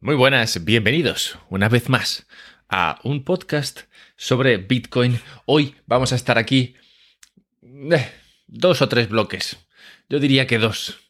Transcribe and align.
Muy 0.00 0.14
buenas, 0.14 0.64
bienvenidos 0.64 1.40
una 1.50 1.68
vez 1.68 1.88
más 1.88 2.28
a 2.68 3.00
un 3.02 3.24
podcast 3.24 3.80
sobre 4.14 4.56
Bitcoin. 4.56 5.18
Hoy 5.44 5.74
vamos 5.86 6.12
a 6.12 6.14
estar 6.14 6.38
aquí 6.38 6.76
eh, 7.62 8.08
dos 8.46 8.80
o 8.80 8.88
tres 8.88 9.08
bloques. 9.08 9.58
Yo 10.08 10.20
diría 10.20 10.46
que 10.46 10.58
dos. 10.58 11.00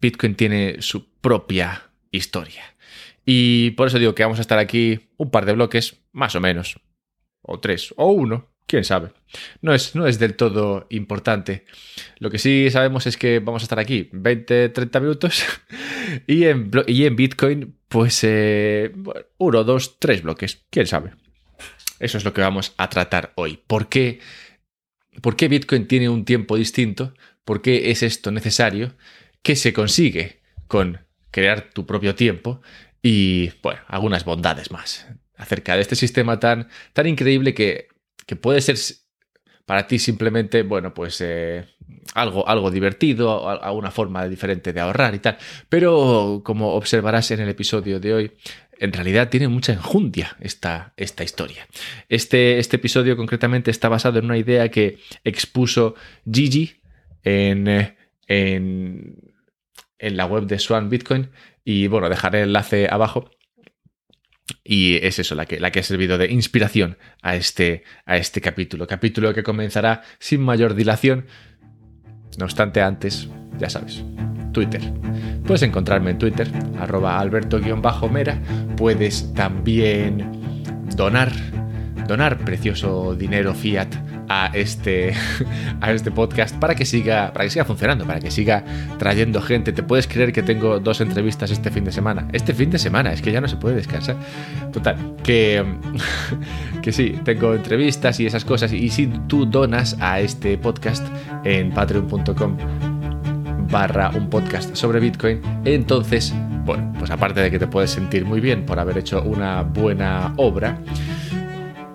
Bitcoin 0.00 0.34
tiene 0.34 0.80
su 0.80 1.08
propia 1.20 1.90
historia. 2.10 2.74
Y 3.24 3.72
por 3.72 3.88
eso 3.88 3.98
digo 3.98 4.14
que 4.14 4.22
vamos 4.22 4.38
a 4.38 4.42
estar 4.42 4.58
aquí 4.58 5.07
un 5.18 5.30
par 5.30 5.44
de 5.44 5.52
bloques, 5.52 6.00
más 6.12 6.34
o 6.34 6.40
menos. 6.40 6.80
O 7.42 7.60
tres, 7.60 7.92
o 7.96 8.10
uno, 8.10 8.48
quién 8.66 8.84
sabe. 8.84 9.10
No 9.60 9.74
es, 9.74 9.94
no 9.94 10.06
es 10.06 10.18
del 10.18 10.34
todo 10.34 10.86
importante. 10.90 11.64
Lo 12.18 12.30
que 12.30 12.38
sí 12.38 12.70
sabemos 12.70 13.06
es 13.06 13.16
que 13.16 13.40
vamos 13.40 13.62
a 13.62 13.66
estar 13.66 13.78
aquí 13.78 14.08
20, 14.12 14.70
30 14.70 15.00
minutos. 15.00 15.44
y, 16.26 16.44
en, 16.44 16.70
y 16.86 17.04
en 17.04 17.16
Bitcoin, 17.16 17.76
pues 17.88 18.22
eh, 18.22 18.92
uno, 19.38 19.64
dos, 19.64 19.98
tres 19.98 20.22
bloques, 20.22 20.64
quién 20.70 20.86
sabe. 20.86 21.12
Eso 21.98 22.18
es 22.18 22.24
lo 22.24 22.32
que 22.32 22.42
vamos 22.42 22.74
a 22.76 22.88
tratar 22.88 23.32
hoy. 23.34 23.58
¿Por 23.66 23.88
qué, 23.88 24.20
¿Por 25.20 25.34
qué 25.34 25.48
Bitcoin 25.48 25.88
tiene 25.88 26.08
un 26.08 26.24
tiempo 26.24 26.56
distinto? 26.56 27.14
¿Por 27.44 27.60
qué 27.60 27.90
es 27.90 28.02
esto 28.02 28.30
necesario? 28.30 28.94
¿Qué 29.42 29.56
se 29.56 29.72
consigue 29.72 30.42
con 30.68 31.00
crear 31.30 31.70
tu 31.70 31.86
propio 31.86 32.14
tiempo? 32.14 32.60
Y, 33.10 33.50
bueno, 33.62 33.80
algunas 33.86 34.26
bondades 34.26 34.70
más 34.70 35.06
acerca 35.34 35.76
de 35.76 35.80
este 35.80 35.96
sistema 35.96 36.38
tan, 36.38 36.68
tan 36.92 37.06
increíble 37.06 37.54
que, 37.54 37.88
que 38.26 38.36
puede 38.36 38.60
ser 38.60 38.76
para 39.64 39.86
ti 39.86 39.98
simplemente, 39.98 40.62
bueno, 40.62 40.92
pues 40.92 41.22
eh, 41.22 41.64
algo, 42.12 42.46
algo 42.46 42.70
divertido, 42.70 43.48
alguna 43.48 43.90
forma 43.90 44.28
diferente 44.28 44.74
de 44.74 44.80
ahorrar 44.80 45.14
y 45.14 45.20
tal. 45.20 45.38
Pero 45.70 46.42
como 46.44 46.74
observarás 46.74 47.30
en 47.30 47.40
el 47.40 47.48
episodio 47.48 47.98
de 47.98 48.12
hoy, 48.12 48.32
en 48.78 48.92
realidad 48.92 49.30
tiene 49.30 49.48
mucha 49.48 49.72
enjundia 49.72 50.36
esta, 50.40 50.92
esta 50.98 51.24
historia. 51.24 51.66
Este, 52.10 52.58
este 52.58 52.76
episodio 52.76 53.16
concretamente 53.16 53.70
está 53.70 53.88
basado 53.88 54.18
en 54.18 54.26
una 54.26 54.36
idea 54.36 54.68
que 54.70 54.98
expuso 55.24 55.94
Gigi 56.30 56.82
en, 57.22 57.96
en, 58.26 59.16
en 59.98 60.16
la 60.18 60.26
web 60.26 60.44
de 60.44 60.58
Swan 60.58 60.90
Bitcoin 60.90 61.30
y 61.68 61.86
bueno, 61.86 62.08
dejaré 62.08 62.40
el 62.40 62.48
enlace 62.48 62.88
abajo. 62.90 63.30
Y 64.64 64.96
es 65.06 65.18
eso, 65.18 65.34
la 65.34 65.44
que, 65.44 65.60
la 65.60 65.70
que 65.70 65.80
ha 65.80 65.82
servido 65.82 66.16
de 66.16 66.32
inspiración 66.32 66.96
a 67.20 67.36
este, 67.36 67.84
a 68.06 68.16
este 68.16 68.40
capítulo. 68.40 68.86
Capítulo 68.86 69.34
que 69.34 69.42
comenzará 69.42 70.00
sin 70.18 70.40
mayor 70.40 70.72
dilación. 70.74 71.26
No 72.38 72.46
obstante, 72.46 72.80
antes, 72.80 73.28
ya 73.58 73.68
sabes, 73.68 74.02
Twitter. 74.52 74.80
Puedes 75.46 75.60
encontrarme 75.60 76.12
en 76.12 76.18
Twitter, 76.18 76.50
arroba 76.78 77.20
alberto-mera. 77.20 78.40
Puedes 78.78 79.34
también 79.34 80.64
donar, 80.96 81.30
donar 82.06 82.38
precioso 82.46 83.14
dinero 83.14 83.54
fiat 83.54 83.94
a 84.28 84.50
este, 84.54 85.14
a 85.80 85.92
este 85.92 86.10
podcast 86.10 86.56
para 86.56 86.74
que, 86.74 86.84
siga, 86.84 87.32
para 87.32 87.44
que 87.44 87.50
siga 87.50 87.64
funcionando, 87.64 88.04
para 88.06 88.20
que 88.20 88.30
siga 88.30 88.64
trayendo 88.98 89.40
gente. 89.40 89.72
¿Te 89.72 89.82
puedes 89.82 90.06
creer 90.06 90.32
que 90.32 90.42
tengo 90.42 90.80
dos 90.80 91.00
entrevistas 91.00 91.50
este 91.50 91.70
fin 91.70 91.84
de 91.84 91.92
semana? 91.92 92.28
Este 92.32 92.54
fin 92.54 92.70
de 92.70 92.78
semana, 92.78 93.12
es 93.12 93.22
que 93.22 93.32
ya 93.32 93.40
no 93.40 93.48
se 93.48 93.56
puede 93.56 93.76
descansar. 93.76 94.16
Total, 94.72 94.96
que, 95.22 95.64
que 96.82 96.92
sí, 96.92 97.18
tengo 97.24 97.54
entrevistas 97.54 98.20
y 98.20 98.26
esas 98.26 98.44
cosas. 98.44 98.72
Y 98.72 98.88
si 98.90 99.06
tú 99.26 99.46
donas 99.46 99.96
a 100.00 100.20
este 100.20 100.58
podcast 100.58 101.06
en 101.44 101.70
patreon.com 101.70 102.56
barra 103.70 104.10
un 104.10 104.30
podcast 104.30 104.74
sobre 104.74 104.98
Bitcoin, 105.00 105.40
entonces, 105.64 106.34
bueno, 106.64 106.92
pues 106.98 107.10
aparte 107.10 107.40
de 107.40 107.50
que 107.50 107.58
te 107.58 107.66
puedes 107.66 107.90
sentir 107.90 108.24
muy 108.24 108.40
bien 108.40 108.64
por 108.64 108.78
haber 108.78 108.98
hecho 108.98 109.22
una 109.22 109.62
buena 109.62 110.32
obra, 110.36 110.78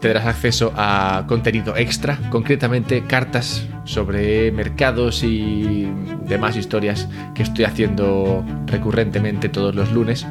tendrás 0.03 0.25
acceso 0.25 0.73
a 0.75 1.23
contenido 1.27 1.77
extra, 1.77 2.19
concretamente 2.29 3.03
cartas 3.03 3.65
sobre 3.85 4.51
mercados 4.51 5.23
y 5.23 5.87
demás 6.27 6.57
historias 6.57 7.07
que 7.33 7.43
estoy 7.43 7.63
haciendo 7.63 8.43
recurrentemente 8.65 9.47
todos 9.47 9.73
los 9.73 9.93
lunes. 9.93 10.27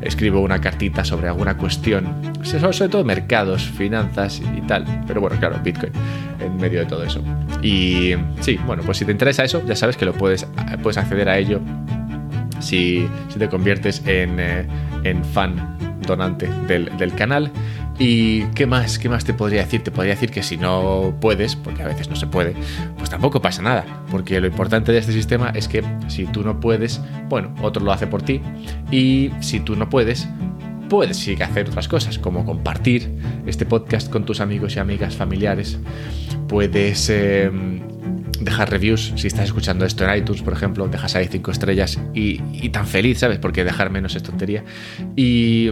Escribo 0.00 0.40
una 0.40 0.60
cartita 0.60 1.04
sobre 1.04 1.28
alguna 1.28 1.56
cuestión, 1.56 2.04
sobre 2.42 2.88
todo 2.88 3.04
mercados, 3.04 3.62
finanzas 3.62 4.42
y 4.56 4.60
tal, 4.62 5.04
pero 5.06 5.20
bueno, 5.20 5.36
claro, 5.38 5.60
Bitcoin 5.62 5.92
en 6.40 6.56
medio 6.56 6.80
de 6.80 6.86
todo 6.86 7.04
eso. 7.04 7.22
Y 7.62 8.14
sí, 8.40 8.58
bueno, 8.66 8.82
pues 8.84 8.98
si 8.98 9.04
te 9.04 9.12
interesa 9.12 9.44
eso, 9.44 9.64
ya 9.64 9.76
sabes 9.76 9.96
que 9.96 10.04
lo 10.04 10.14
puedes, 10.14 10.48
acceder 10.96 11.28
a 11.28 11.38
ello 11.38 11.60
si, 12.58 13.08
te 13.38 13.48
conviertes 13.48 14.02
en, 14.04 14.40
eh, 14.40 14.66
en 15.04 15.24
fan 15.24 15.91
donante 16.02 16.48
del, 16.66 17.14
canal. 17.14 17.50
¿Y 17.98 18.44
qué 18.54 18.66
más? 18.66 18.98
¿Qué 18.98 19.08
más 19.08 19.24
te 19.24 19.34
podría 19.34 19.62
decir? 19.62 19.82
Te 19.82 19.90
podría 19.90 20.14
decir 20.14 20.30
que 20.30 20.42
si 20.42 20.56
no 20.56 21.14
puedes, 21.20 21.56
porque 21.56 21.82
a 21.82 21.86
veces 21.86 22.08
no 22.08 22.16
se 22.16 22.26
puede, 22.26 22.54
pues 22.96 23.10
tampoco 23.10 23.40
pasa 23.42 23.62
nada. 23.62 23.84
Porque 24.10 24.40
lo 24.40 24.46
importante 24.46 24.92
de 24.92 24.98
este 24.98 25.12
sistema 25.12 25.50
es 25.54 25.68
que 25.68 25.84
si 26.08 26.24
tú 26.26 26.42
no 26.42 26.58
puedes, 26.58 27.00
bueno, 27.28 27.54
otro 27.62 27.84
lo 27.84 27.92
hace 27.92 28.06
por 28.06 28.22
ti. 28.22 28.40
Y 28.90 29.30
si 29.40 29.60
tú 29.60 29.76
no 29.76 29.88
puedes, 29.88 30.26
puedes 30.88 31.16
sí 31.16 31.36
hacer 31.40 31.68
otras 31.68 31.88
cosas, 31.88 32.18
como 32.18 32.44
compartir 32.44 33.10
este 33.46 33.64
podcast 33.64 34.10
con 34.10 34.24
tus 34.24 34.40
amigos 34.40 34.76
y 34.76 34.78
amigas 34.78 35.16
familiares. 35.16 35.78
Puedes 36.48 37.08
em, 37.08 37.80
dejar 38.44 38.70
reviews. 38.70 39.12
Si 39.16 39.26
estás 39.26 39.46
escuchando 39.46 39.84
esto 39.84 40.04
en 40.04 40.18
iTunes, 40.18 40.42
por 40.42 40.52
ejemplo, 40.52 40.86
dejas 40.88 41.14
ahí 41.16 41.28
cinco 41.30 41.50
estrellas 41.50 41.98
y, 42.14 42.40
y 42.52 42.68
tan 42.70 42.86
feliz, 42.86 43.18
¿sabes? 43.18 43.38
Porque 43.38 43.64
dejar 43.64 43.90
menos 43.90 44.14
es 44.16 44.22
tontería. 44.22 44.64
Y 45.16 45.70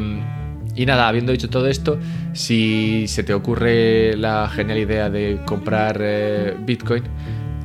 y 0.75 0.87
nada, 0.87 1.09
habiendo 1.09 1.33
dicho 1.33 1.51
todo 1.51 1.67
esto, 1.67 1.99
si 2.33 3.07
se 3.09 3.23
te 3.23 3.35
ocurre 3.35 4.17
la 4.17 4.49
genial 4.49 4.79
idea 4.79 5.11
de 5.11 5.41
comprar 5.45 5.99
eh, 6.01 6.57
Bitcoin, 6.65 7.03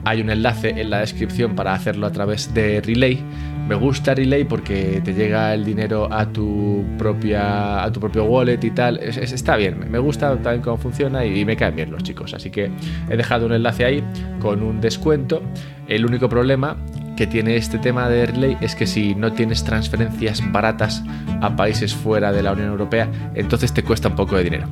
hay 0.04 0.22
un 0.22 0.30
enlace 0.30 0.70
en 0.70 0.90
la 0.90 1.00
descripción 1.00 1.56
para 1.56 1.74
hacerlo 1.74 2.08
a 2.08 2.12
través 2.12 2.54
de 2.54 2.82
Relay. 2.82 3.24
Me 3.68 3.74
gusta 3.74 4.14
Relay 4.14 4.44
porque 4.44 5.02
te 5.04 5.14
llega 5.14 5.52
el 5.54 5.66
dinero 5.66 6.08
a 6.12 6.28
tu 6.28 6.86
propia 7.00 7.84
a 7.84 7.92
tu 7.92 8.00
propio 8.00 8.26
wallet 8.26 8.64
y 8.64 8.70
tal. 8.70 9.00
está 9.00 9.56
bien, 9.56 9.90
me 9.90 9.98
gusta 9.98 10.36
también 10.38 10.62
cómo 10.62 10.78
funciona 10.78 11.26
y 11.26 11.44
me 11.46 11.58
caen 11.58 11.76
bien 11.76 11.92
los 11.92 12.04
chicos. 12.04 12.36
Así 12.36 12.52
que 12.52 12.70
he 13.10 13.18
dejado 13.18 13.48
un 13.48 13.54
enlace 13.54 13.84
ahí 13.86 14.04
con 14.40 14.62
un 14.62 14.80
descuento. 14.82 15.42
El 15.88 16.06
único 16.06 16.30
problema 16.30 16.78
que 17.16 17.28
tiene 17.28 17.56
este 17.56 17.78
tema 17.78 18.10
de 18.10 18.26
Relay 18.26 18.58
es 18.62 18.76
que 18.76 18.88
si 18.88 19.16
no 19.16 19.34
tienes 19.34 19.64
transferencias 19.64 20.42
baratas 20.52 21.04
a 21.42 21.56
países 21.56 21.94
fuera 21.94 22.32
de 22.32 22.44
la 22.44 22.54
Unión 22.54 22.70
Europea, 22.70 23.10
entonces 23.34 23.74
te 23.74 23.84
cuesta 23.84 24.10
un 24.10 24.16
poco 24.16 24.36
de 24.36 24.44
dinero. 24.44 24.68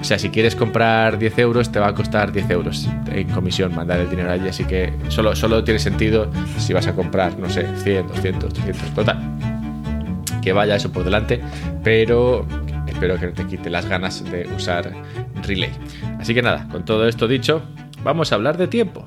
O 0.00 0.04
sea, 0.04 0.18
si 0.18 0.28
quieres 0.30 0.54
comprar 0.54 1.18
10 1.18 1.38
euros, 1.38 1.72
te 1.72 1.80
va 1.80 1.88
a 1.88 1.94
costar 1.94 2.32
10 2.32 2.50
euros 2.50 2.88
en 3.10 3.28
comisión 3.28 3.74
mandar 3.74 4.00
el 4.00 4.08
dinero 4.08 4.30
allí. 4.30 4.48
Así 4.48 4.64
que 4.64 4.92
solo, 5.08 5.34
solo 5.34 5.64
tiene 5.64 5.80
sentido 5.80 6.30
si 6.58 6.72
vas 6.72 6.86
a 6.86 6.94
comprar, 6.94 7.38
no 7.38 7.50
sé, 7.50 7.66
100, 7.82 8.08
200, 8.08 8.54
300, 8.54 8.94
total. 8.94 9.18
Que 10.42 10.52
vaya 10.52 10.76
eso 10.76 10.92
por 10.92 11.04
delante, 11.04 11.40
pero 11.82 12.46
espero 12.86 13.18
que 13.18 13.26
no 13.26 13.32
te 13.32 13.46
quite 13.46 13.68
las 13.68 13.86
ganas 13.86 14.24
de 14.30 14.48
usar 14.54 14.92
Relay. 15.42 15.72
Así 16.20 16.34
que 16.34 16.42
nada, 16.42 16.68
con 16.70 16.84
todo 16.84 17.08
esto 17.08 17.26
dicho, 17.26 17.62
vamos 18.04 18.30
a 18.32 18.36
hablar 18.36 18.56
de 18.56 18.68
tiempo. 18.68 19.04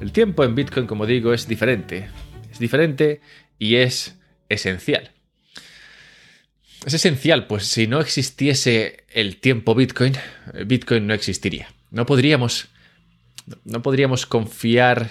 El 0.00 0.12
tiempo 0.12 0.44
en 0.44 0.54
Bitcoin, 0.54 0.86
como 0.86 1.06
digo, 1.06 1.32
es 1.32 1.48
diferente. 1.48 2.08
Es 2.50 2.58
diferente 2.58 3.20
y 3.58 3.76
es 3.76 4.18
esencial. 4.48 5.10
es 6.86 6.94
esencial, 6.94 7.46
pues 7.46 7.66
si 7.66 7.86
no 7.88 8.00
existiese 8.00 9.04
el 9.10 9.38
tiempo 9.38 9.74
Bitcoin, 9.74 10.14
Bitcoin 10.66 11.06
no 11.06 11.14
existiría. 11.14 11.68
No 11.90 12.06
podríamos, 12.06 12.68
no 13.64 13.82
podríamos 13.82 14.24
confiar 14.26 15.10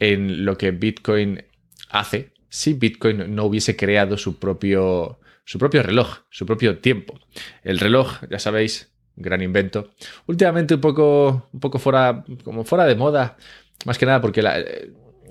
en 0.00 0.44
lo 0.44 0.58
que 0.58 0.72
Bitcoin 0.72 1.44
hace 1.88 2.32
si 2.48 2.74
Bitcoin 2.74 3.34
no 3.34 3.44
hubiese 3.44 3.76
creado 3.76 4.16
su 4.16 4.38
propio, 4.38 5.20
su 5.44 5.58
propio 5.58 5.82
reloj, 5.82 6.18
su 6.30 6.46
propio 6.46 6.78
tiempo. 6.78 7.18
El 7.62 7.78
reloj, 7.78 8.20
ya 8.30 8.38
sabéis, 8.38 8.90
gran 9.16 9.42
invento. 9.42 9.90
Últimamente 10.26 10.74
un 10.74 10.80
poco, 10.80 11.48
un 11.52 11.60
poco 11.60 11.78
fuera, 11.78 12.24
como 12.42 12.64
fuera 12.64 12.84
de 12.84 12.96
moda, 12.96 13.36
más 13.84 13.98
que 13.98 14.06
nada 14.06 14.20
porque 14.20 14.42
la, 14.42 14.62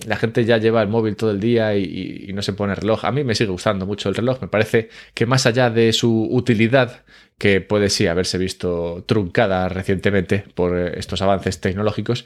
la 0.05 0.17
gente 0.17 0.45
ya 0.45 0.57
lleva 0.57 0.81
el 0.81 0.87
móvil 0.87 1.15
todo 1.15 1.31
el 1.31 1.39
día 1.39 1.75
y, 1.75 2.31
no 2.33 2.41
se 2.41 2.53
pone 2.53 2.75
reloj. 2.75 3.05
A 3.05 3.11
mí 3.11 3.23
me 3.23 3.35
sigue 3.35 3.51
gustando 3.51 3.85
mucho 3.85 4.09
el 4.09 4.15
reloj. 4.15 4.39
Me 4.41 4.47
parece 4.47 4.89
que 5.13 5.25
más 5.25 5.45
allá 5.45 5.69
de 5.69 5.93
su 5.93 6.27
utilidad, 6.29 7.03
que 7.37 7.61
puede 7.61 7.89
sí 7.89 8.07
haberse 8.07 8.37
visto 8.37 9.03
truncada 9.07 9.69
recientemente 9.69 10.43
por 10.53 10.77
eh, 10.77 10.93
estos 10.97 11.21
avances 11.21 11.59
tecnológicos, 11.61 12.25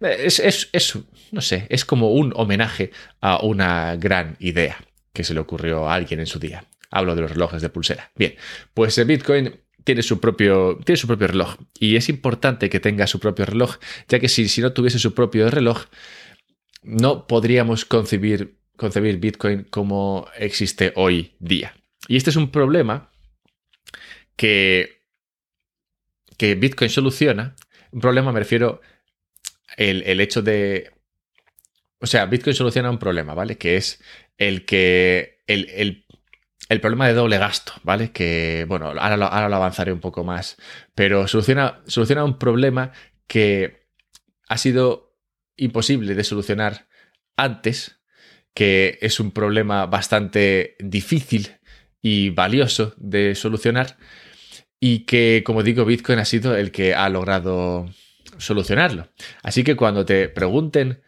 es, 0.00 0.40
es, 0.40 0.98
no 1.32 1.40
sé, 1.40 1.66
es 1.68 1.84
como 1.84 2.12
un 2.12 2.32
homenaje 2.36 2.90
a 3.20 3.42
una 3.42 3.96
gran 3.96 4.36
idea 4.38 4.78
que 5.12 5.24
se 5.24 5.34
le 5.34 5.40
ocurrió 5.40 5.88
a 5.88 5.94
alguien 5.94 6.20
en 6.20 6.26
su 6.26 6.38
día. 6.38 6.64
Hablo 6.90 7.14
de 7.14 7.22
los 7.22 7.30
relojes 7.30 7.62
de 7.62 7.68
pulsera. 7.68 8.10
Bien, 8.16 8.34
pues 8.74 8.96
eh, 8.98 9.04
Bitcoin 9.04 9.60
tiene 9.84 10.02
su 10.02 10.20
propio, 10.20 10.78
tiene 10.84 10.96
su 10.96 11.06
propio 11.06 11.28
reloj. 11.28 11.56
Y 11.78 11.96
es 11.96 12.08
importante 12.08 12.70
que 12.70 12.80
tenga 12.80 13.06
su 13.06 13.20
propio 13.20 13.46
reloj, 13.46 13.76
ya 14.08 14.18
que 14.18 14.28
si, 14.28 14.48
si 14.48 14.60
no 14.60 14.72
tuviese 14.72 14.98
su 14.98 15.14
propio 15.14 15.50
reloj, 15.50 15.86
no 16.82 17.26
podríamos 17.26 17.84
concebir, 17.84 18.58
concebir 18.76 19.18
Bitcoin 19.18 19.64
como 19.64 20.28
existe 20.36 20.92
hoy 20.96 21.34
día. 21.38 21.74
Y 22.08 22.16
este 22.16 22.30
es 22.30 22.36
un 22.36 22.50
problema 22.50 23.10
que, 24.36 25.02
que 26.36 26.54
Bitcoin 26.54 26.90
soluciona. 26.90 27.54
Un 27.92 28.00
problema 28.00 28.32
me 28.32 28.40
refiero 28.40 28.80
el, 29.76 30.02
el 30.04 30.20
hecho 30.20 30.42
de... 30.42 30.92
O 32.00 32.06
sea, 32.06 32.24
Bitcoin 32.26 32.56
soluciona 32.56 32.90
un 32.90 32.98
problema, 32.98 33.34
¿vale? 33.34 33.58
Que 33.58 33.76
es 33.76 34.02
el 34.38 34.64
que... 34.64 35.42
El, 35.46 36.06
el 36.68 36.80
problema 36.80 37.06
de 37.08 37.14
doble 37.14 37.38
gasto, 37.38 37.72
¿vale? 37.82 38.12
Que, 38.12 38.64
bueno, 38.68 38.86
ahora 38.88 39.16
lo, 39.16 39.26
ahora 39.26 39.48
lo 39.48 39.56
avanzaré 39.56 39.92
un 39.92 40.00
poco 40.00 40.24
más. 40.24 40.56
Pero 40.94 41.26
soluciona, 41.26 41.80
soluciona 41.86 42.24
un 42.24 42.38
problema 42.38 42.92
que 43.26 43.88
ha 44.48 44.58
sido 44.58 45.16
imposible 45.56 46.14
de 46.14 46.24
solucionar 46.24 46.88
antes, 47.36 48.00
que 48.54 48.98
es 49.00 49.20
un 49.20 49.30
problema 49.30 49.86
bastante 49.86 50.76
difícil 50.78 51.56
y 52.02 52.30
valioso 52.30 52.94
de 52.96 53.34
solucionar 53.34 53.96
y 54.80 55.00
que, 55.00 55.42
como 55.44 55.62
digo, 55.62 55.84
Bitcoin 55.84 56.18
ha 56.18 56.24
sido 56.24 56.56
el 56.56 56.72
que 56.72 56.94
ha 56.94 57.08
logrado 57.10 57.88
solucionarlo. 58.38 59.08
Así 59.42 59.62
que 59.62 59.76
cuando 59.76 60.06
te 60.06 60.28
pregunten 60.28 61.02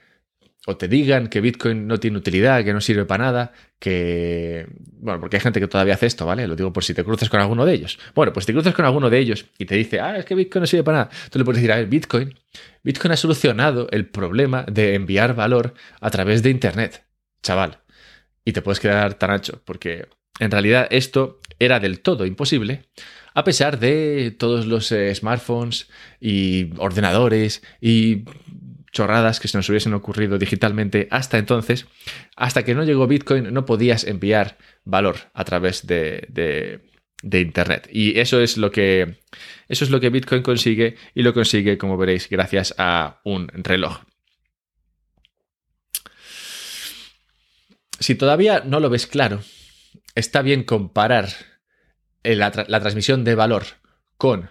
o 0.66 0.76
te 0.76 0.86
digan 0.86 1.28
que 1.28 1.40
Bitcoin 1.40 1.88
no 1.88 1.98
tiene 1.98 2.18
utilidad, 2.18 2.64
que 2.64 2.72
no 2.72 2.80
sirve 2.80 3.04
para 3.04 3.24
nada, 3.24 3.52
que... 3.80 4.66
Bueno, 5.00 5.18
porque 5.20 5.36
hay 5.36 5.40
gente 5.40 5.58
que 5.58 5.66
todavía 5.66 5.94
hace 5.94 6.06
esto, 6.06 6.24
¿vale? 6.24 6.46
Lo 6.46 6.54
digo 6.54 6.72
por 6.72 6.84
si 6.84 6.94
te 6.94 7.02
cruces 7.02 7.28
con 7.28 7.40
alguno 7.40 7.66
de 7.66 7.74
ellos. 7.74 7.98
Bueno, 8.14 8.32
pues 8.32 8.44
si 8.44 8.48
te 8.48 8.52
cruces 8.52 8.72
con 8.72 8.84
alguno 8.84 9.10
de 9.10 9.18
ellos 9.18 9.46
y 9.58 9.66
te 9.66 9.74
dice, 9.74 9.98
ah, 10.00 10.16
es 10.18 10.24
que 10.24 10.36
Bitcoin 10.36 10.60
no 10.60 10.66
sirve 10.66 10.84
para 10.84 10.98
nada, 10.98 11.10
tú 11.30 11.38
le 11.38 11.44
puedes 11.44 11.60
decir, 11.60 11.72
a 11.72 11.76
ver, 11.76 11.86
Bitcoin, 11.86 12.34
Bitcoin 12.84 13.12
ha 13.12 13.16
solucionado 13.16 13.88
el 13.90 14.06
problema 14.06 14.64
de 14.70 14.94
enviar 14.94 15.34
valor 15.34 15.74
a 16.00 16.10
través 16.10 16.42
de 16.42 16.50
Internet, 16.50 17.04
chaval. 17.42 17.80
Y 18.44 18.52
te 18.52 18.62
puedes 18.62 18.78
quedar 18.78 19.14
tan 19.14 19.30
ancho, 19.30 19.60
porque 19.64 20.06
en 20.38 20.50
realidad 20.50 20.86
esto 20.90 21.40
era 21.58 21.80
del 21.80 22.00
todo 22.00 22.24
imposible, 22.24 22.84
a 23.34 23.44
pesar 23.44 23.78
de 23.78 24.34
todos 24.38 24.66
los 24.66 24.92
eh, 24.92 25.14
smartphones 25.14 25.88
y 26.20 26.70
ordenadores 26.78 27.62
y 27.80 28.24
chorradas 28.92 29.40
que 29.40 29.48
se 29.48 29.56
nos 29.56 29.68
hubiesen 29.68 29.94
ocurrido 29.94 30.38
digitalmente 30.38 31.08
hasta 31.10 31.38
entonces, 31.38 31.86
hasta 32.36 32.62
que 32.62 32.74
no 32.74 32.84
llegó 32.84 33.06
Bitcoin 33.06 33.52
no 33.52 33.64
podías 33.64 34.04
enviar 34.04 34.58
valor 34.84 35.16
a 35.32 35.44
través 35.44 35.86
de, 35.86 36.80
Internet. 37.24 37.88
Y 37.90 38.18
eso 38.18 38.40
es 38.40 38.56
lo 38.56 38.70
que 38.72 39.20
eso 39.68 39.84
es 39.84 39.90
lo 39.90 40.00
que 40.00 40.10
Bitcoin 40.10 40.42
consigue 40.42 40.96
y 41.14 41.22
lo 41.22 41.32
consigue, 41.32 41.78
como 41.78 41.96
veréis, 41.96 42.28
gracias 42.28 42.74
a 42.78 43.20
un 43.24 43.48
reloj. 43.48 44.00
Si 48.00 48.16
todavía 48.16 48.62
no 48.66 48.80
lo 48.80 48.90
ves 48.90 49.06
claro, 49.06 49.40
está 50.16 50.42
bien 50.42 50.64
comparar 50.64 51.28
la, 52.24 52.50
transmisión 52.50 53.22
de 53.22 53.36
valor 53.36 53.62
con, 54.16 54.50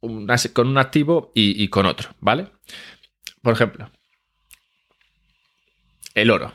con 0.00 0.68
un 0.68 0.78
activo 0.78 1.30
y, 1.36 1.62
y 1.62 1.68
con 1.68 1.86
otro, 1.86 2.16
¿vale? 2.18 2.48
Por 3.46 3.54
ejemplo, 3.54 3.88
el 6.14 6.32
oro. 6.32 6.52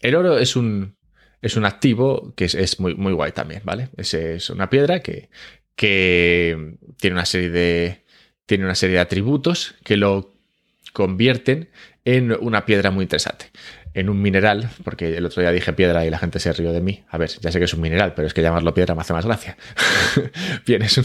El 0.00 0.16
oro 0.16 0.36
es 0.36 0.54
un, 0.54 0.94
es 1.40 1.56
un 1.56 1.64
activo 1.64 2.34
que 2.36 2.44
es, 2.44 2.78
muy, 2.78 2.94
muy, 2.94 3.14
guay 3.14 3.32
también, 3.32 3.62
¿vale? 3.64 3.88
Es, 3.96 4.12
es 4.12 4.50
una 4.50 4.68
piedra 4.68 5.00
que, 5.00 5.30
que, 5.76 6.76
tiene, 7.00 7.14
una 7.14 7.24
serie 7.24 7.48
de, 7.48 8.04
tiene 8.44 8.64
una 8.64 8.74
serie 8.74 8.96
de 8.96 9.00
atributos 9.00 9.76
que 9.82 9.96
lo 9.96 10.34
convierten 10.92 11.70
en 12.04 12.32
una 12.32 12.66
piedra 12.66 12.90
muy 12.90 13.04
interesante 13.04 13.46
en 13.96 14.10
un 14.10 14.20
mineral, 14.20 14.68
porque 14.84 15.16
el 15.16 15.24
otro 15.24 15.40
día 15.40 15.50
dije 15.50 15.72
piedra 15.72 16.04
y 16.04 16.10
la 16.10 16.18
gente 16.18 16.38
se 16.38 16.52
rió 16.52 16.70
de 16.70 16.82
mí. 16.82 17.02
A 17.08 17.16
ver, 17.16 17.30
ya 17.40 17.50
sé 17.50 17.58
que 17.58 17.64
es 17.64 17.72
un 17.72 17.80
mineral, 17.80 18.12
pero 18.14 18.28
es 18.28 18.34
que 18.34 18.42
llamarlo 18.42 18.74
piedra 18.74 18.94
me 18.94 19.00
hace 19.00 19.14
más 19.14 19.24
gracia. 19.24 19.56
Bien, 20.66 20.82
es, 20.82 21.00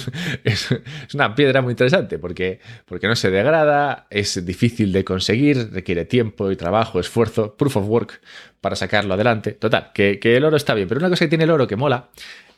una 1.14 1.34
piedra 1.34 1.62
muy 1.62 1.72
interesante 1.72 2.20
porque, 2.20 2.60
porque 2.86 3.08
no 3.08 3.16
se 3.16 3.32
degrada, 3.32 4.08
es 4.10 4.46
difícil 4.46 4.92
de 4.92 5.06
conseguir, 5.06 5.72
requiere 5.72 6.04
tiempo 6.04 6.52
y 6.52 6.58
trabajo, 6.58 7.00
esfuerzo, 7.00 7.56
proof 7.56 7.78
of 7.78 7.88
work 7.88 8.20
para 8.60 8.76
sacarlo 8.76 9.14
adelante. 9.14 9.54
Total, 9.54 9.92
que, 9.94 10.20
que 10.20 10.36
el 10.36 10.44
oro 10.44 10.58
está 10.58 10.74
bien, 10.74 10.90
pero 10.90 11.00
una 11.00 11.08
cosa 11.08 11.24
que 11.24 11.30
tiene 11.30 11.46
el 11.46 11.52
oro 11.52 11.68
que 11.68 11.78
mola 11.78 12.10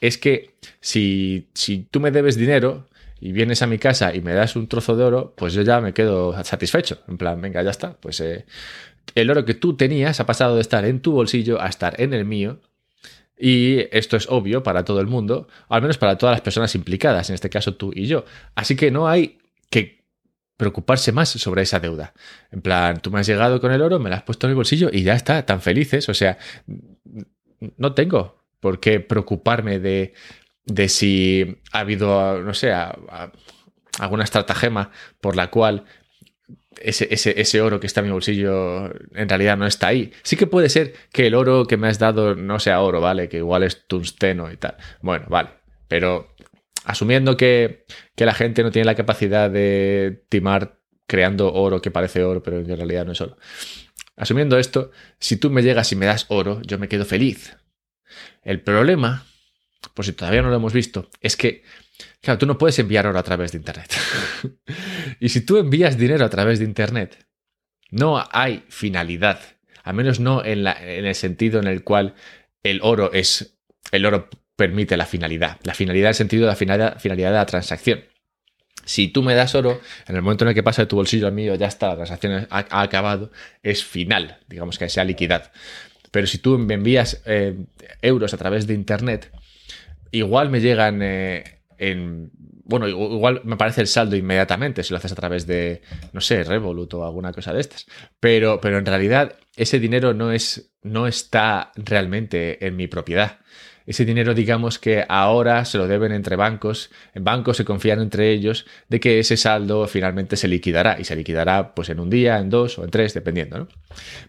es 0.02 0.18
que 0.18 0.56
si, 0.82 1.48
si 1.54 1.88
tú 1.92 2.00
me 2.00 2.10
debes 2.10 2.38
dinero, 2.38 2.88
y 3.26 3.32
vienes 3.32 3.62
a 3.62 3.68
mi 3.68 3.78
casa 3.78 4.14
y 4.14 4.20
me 4.20 4.34
das 4.34 4.58
un 4.58 4.68
trozo 4.68 4.98
de 4.98 5.04
oro, 5.06 5.34
pues 5.38 5.54
yo 5.54 5.62
ya 5.62 5.80
me 5.80 5.94
quedo 5.94 6.34
satisfecho. 6.44 7.04
En 7.08 7.18
plan, 7.18 7.40
venga, 7.40 7.64
ya 7.64 7.70
está. 7.70 7.94
Pues 7.94 8.20
eh, 8.20 8.46
el 9.16 9.30
oro 9.30 9.46
que 9.46 9.54
tú 9.54 9.76
tenías 9.76 10.20
ha 10.20 10.26
pasado 10.26 10.56
de 10.56 10.62
estar 10.62 10.86
en 10.86 11.02
tu 11.02 11.12
bolsillo 11.12 11.62
a 11.62 11.68
estar 11.68 12.00
en 12.02 12.14
el 12.14 12.26
mío. 12.26 12.60
Y 13.38 13.80
esto 13.92 14.16
es 14.16 14.28
obvio 14.30 14.64
para 14.64 14.86
todo 14.86 15.02
el 15.02 15.08
mundo, 15.08 15.48
al 15.68 15.82
menos 15.82 15.98
para 15.98 16.18
todas 16.18 16.34
las 16.34 16.42
personas 16.42 16.76
implicadas, 16.76 17.30
en 17.30 17.34
este 17.34 17.50
caso 17.50 17.76
tú 17.76 17.92
y 17.94 18.06
yo. 18.06 18.26
Así 18.56 18.76
que 18.76 18.92
no 18.92 19.08
hay 19.08 19.40
que 19.70 20.04
preocuparse 20.56 21.12
más 21.12 21.30
sobre 21.30 21.64
esa 21.64 21.80
deuda. 21.80 22.14
En 22.52 22.62
plan, 22.62 23.02
tú 23.02 23.12
me 23.12 23.20
has 23.20 23.28
llegado 23.28 23.60
con 23.60 23.72
el 23.72 23.82
oro, 23.82 24.00
me 24.00 24.10
lo 24.10 24.16
has 24.16 24.24
puesto 24.24 24.48
en 24.48 24.52
el 24.52 24.56
bolsillo 24.56 24.90
y 24.92 25.04
ya 25.04 25.14
está, 25.14 25.46
tan 25.46 25.62
felices. 25.62 26.08
O 26.10 26.14
sea, 26.14 26.38
no 27.78 27.94
tengo 27.94 28.44
por 28.60 28.80
qué 28.80 29.00
preocuparme 29.00 29.80
de, 29.80 30.14
de 30.66 30.90
si 30.90 31.58
ha 31.72 31.80
habido, 31.80 32.42
no 32.42 32.54
sé, 32.54 32.72
alguna 34.00 34.24
estratagema 34.24 34.92
por 35.20 35.36
la 35.36 35.50
cual 35.50 35.86
ese, 36.82 37.62
oro 37.62 37.80
que 37.80 37.88
está 37.88 38.02
en 38.02 38.08
mi 38.08 38.12
bolsillo 38.12 38.86
en 39.16 39.30
realidad 39.30 39.58
no 39.58 39.66
está 39.66 39.88
ahí. 39.88 40.12
Sí 40.24 40.36
que 40.36 40.48
puede 40.48 40.70
ser 40.70 40.94
que 41.12 41.28
el 41.28 41.36
oro 41.36 41.66
que 41.66 41.78
me 41.78 41.88
has 41.88 42.00
dado 42.00 42.36
no 42.36 42.60
sea 42.60 42.82
oro, 42.82 43.02
¿vale? 43.02 43.30
Que 43.30 43.38
igual 43.38 43.64
es 43.64 43.88
tungsteno 43.88 44.52
y 44.52 44.58
tal. 44.58 44.78
Bueno, 45.02 45.26
vale. 45.30 45.50
Pero 45.88 46.34
asumiendo 46.86 47.38
que, 47.38 47.86
la 48.18 48.34
gente 48.34 48.64
no 48.64 48.72
tiene 48.72 48.86
la 48.86 48.96
capacidad 48.96 49.50
de 49.50 50.24
timar 50.30 50.80
creando 51.08 51.54
oro 51.54 51.82
que 51.82 51.92
parece 51.92 52.24
oro, 52.24 52.42
pero 52.42 52.60
en 52.60 52.68
realidad 52.68 53.06
no 53.06 53.12
es 53.12 53.22
oro. 53.22 53.38
Asumiendo 54.16 54.58
esto, 54.58 54.92
si 55.20 55.38
tú 55.38 55.50
me 55.50 55.64
llegas 55.64 55.92
y 55.92 55.96
me 55.96 56.06
das 56.06 56.26
oro, 56.30 56.62
yo 56.64 56.78
me 56.78 56.88
quedo 56.88 57.06
feliz. 57.06 57.58
El 58.44 58.62
problema, 58.62 59.26
por 59.94 60.06
si 60.06 60.14
todavía 60.14 60.42
no 60.42 60.50
lo 60.50 60.56
hemos 60.56 60.74
visto, 60.74 61.10
es 61.22 61.36
que 61.36 61.64
Claro, 62.22 62.38
tú 62.38 62.46
no 62.46 62.58
puedes 62.58 62.78
enviar 62.80 63.08
oro 63.08 63.20
a 63.20 63.24
través 63.24 63.52
de 63.52 63.58
Internet. 63.58 63.94
y 65.20 65.30
si 65.30 65.42
tú 65.42 65.58
envías 65.58 65.98
dinero 65.98 66.26
a 66.26 66.30
través 66.30 66.60
de 66.60 66.66
Internet, 66.66 67.26
no 67.92 68.24
hay 68.32 68.64
finalidad, 68.70 69.40
al 69.84 69.94
menos 69.94 70.20
no 70.20 70.44
en, 70.44 70.66
el 70.66 71.16
sentido 71.16 71.60
en 71.60 71.68
el 71.68 71.84
cual 71.84 72.16
el 72.64 72.80
oro 72.82 73.12
es, 73.14 73.58
el 73.92 74.06
oro 74.06 74.30
permite 74.56 74.98
la 74.98 75.06
finalidad. 75.06 75.60
La 75.64 75.74
finalidad, 75.74 76.10
el 76.10 76.16
sentido 76.16 76.44
de 76.44 76.48
la 76.48 76.56
finalidad, 76.56 77.00
finalidad 77.00 77.30
de 77.30 77.38
la 77.38 77.46
transacción. 77.46 78.04
Si 78.86 79.10
tú 79.10 79.24
me 79.24 79.36
das 79.36 79.56
oro, 79.56 79.80
en 80.08 80.16
el 80.16 80.22
momento 80.22 80.44
en 80.44 80.50
el 80.50 80.56
que 80.56 80.64
pasa 80.64 80.82
de 80.82 80.88
tu 80.88 80.96
bolsillo 80.96 81.28
al 81.28 81.34
mío, 81.34 81.56
ya 81.56 81.68
está, 81.68 81.90
la 81.90 81.96
transacción 81.96 82.48
ha, 82.50 82.82
acabado, 82.82 83.32
es 83.62 83.84
final, 83.84 84.40
digamos 84.48 84.78
que 84.78 84.90
sea 84.90 85.04
liquidad. 85.04 85.52
Pero 86.12 86.28
si 86.28 86.38
tú 86.38 86.58
me 86.58 86.74
envías 86.74 87.22
eh, 87.26 87.56
euros 88.02 88.34
a 88.34 88.38
través 88.38 88.68
de 88.68 88.74
Internet, 88.74 89.32
igual 90.12 90.50
me 90.50 90.62
llegan 90.62 91.02
eh, 91.02 91.63
bueno, 92.66 92.88
igual 92.88 93.42
me 93.44 93.56
aparece 93.56 93.82
el 93.82 93.88
saldo 93.88 94.16
inmediatamente 94.16 94.84
si 94.84 94.94
lo 94.94 94.98
haces 94.98 95.12
a 95.12 95.16
través 95.16 95.46
de, 95.46 95.82
no 96.14 96.22
sé, 96.22 96.44
Revolut 96.44 96.94
o 96.94 97.06
alguna 97.06 97.34
cosa 97.34 97.54
de 97.54 97.62
estas. 97.62 97.86
Pero, 98.20 98.60
pero 98.62 98.78
en 98.78 98.86
realidad 98.86 99.36
ese 99.56 99.80
dinero 99.80 100.14
no, 100.14 100.32
es, 100.32 100.74
no 100.82 101.08
está 101.08 101.72
realmente 101.76 102.66
en 102.66 102.76
mi 102.76 102.88
propiedad. 102.88 103.40
ese 103.86 104.06
dinero 104.06 104.34
digamos 104.34 104.80
que 104.80 105.06
ahora 105.10 105.66
se 105.66 105.78
lo 105.78 105.88
deben 105.88 106.12
entre 106.12 106.36
bancos, 106.36 106.90
en 107.14 107.24
bancos 107.24 107.58
se 107.58 107.66
confían 107.66 108.00
entre 108.00 108.32
ellos 108.32 108.66
de 108.88 109.00
que 109.00 109.20
ese 109.20 109.36
saldo 109.36 109.88
finalmente 109.88 110.38
se 110.38 110.48
liquidará 110.48 111.00
y 111.00 111.04
se 111.04 111.16
liquidará 111.16 111.76
pues 111.76 111.90
en 111.90 112.00
un 112.00 112.10
día, 112.10 112.40
en 112.40 112.50
dos 112.50 112.80
o 112.80 112.84
en 112.84 112.92
tres, 112.92 113.14
dependiendo, 113.14 113.58
¿no? 113.58 113.68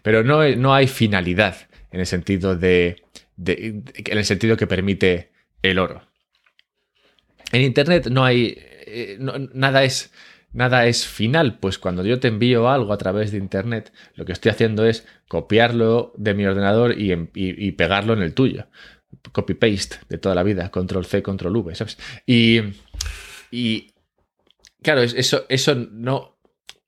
Pero 0.01 0.23
no, 0.23 0.47
no 0.55 0.73
hay 0.73 0.87
finalidad 0.87 1.55
en 1.91 2.01
el 2.01 2.05
sentido 2.05 2.55
de, 2.55 3.03
en 3.37 4.17
el 4.17 4.25
sentido 4.25 4.57
que 4.57 4.67
permite 4.67 5.31
el 5.61 5.79
oro. 5.79 6.01
En 7.55 7.61
Internet 7.61 8.07
no 8.07 8.25
hay, 8.25 8.53
eh, 8.57 9.17
nada 9.53 9.85
es 9.85 10.11
nada 10.51 10.87
es 10.87 11.05
final, 11.05 11.57
pues 11.59 11.77
cuando 11.77 12.03
yo 12.03 12.19
te 12.19 12.27
envío 12.27 12.69
algo 12.69 12.91
a 12.91 12.97
través 12.97 13.31
de 13.31 13.37
Internet, 13.37 13.93
lo 14.15 14.25
que 14.25 14.33
estoy 14.33 14.51
haciendo 14.51 14.85
es 14.85 15.07
copiarlo 15.29 16.13
de 16.17 16.33
mi 16.33 16.45
ordenador 16.45 16.95
y, 16.97 17.71
pegarlo 17.71 18.11
en 18.11 18.21
el 18.21 18.33
tuyo. 18.33 18.67
Copy-paste 19.31 19.97
de 20.09 20.17
toda 20.17 20.35
la 20.35 20.43
vida, 20.43 20.69
control 20.71 21.05
C, 21.05 21.23
control 21.23 21.55
V, 21.55 21.75
¿sabes? 21.75 21.97
Y, 22.25 22.59
y 23.51 23.93
claro, 24.81 25.01
eso, 25.01 25.45
eso 25.47 25.75
no, 25.75 26.37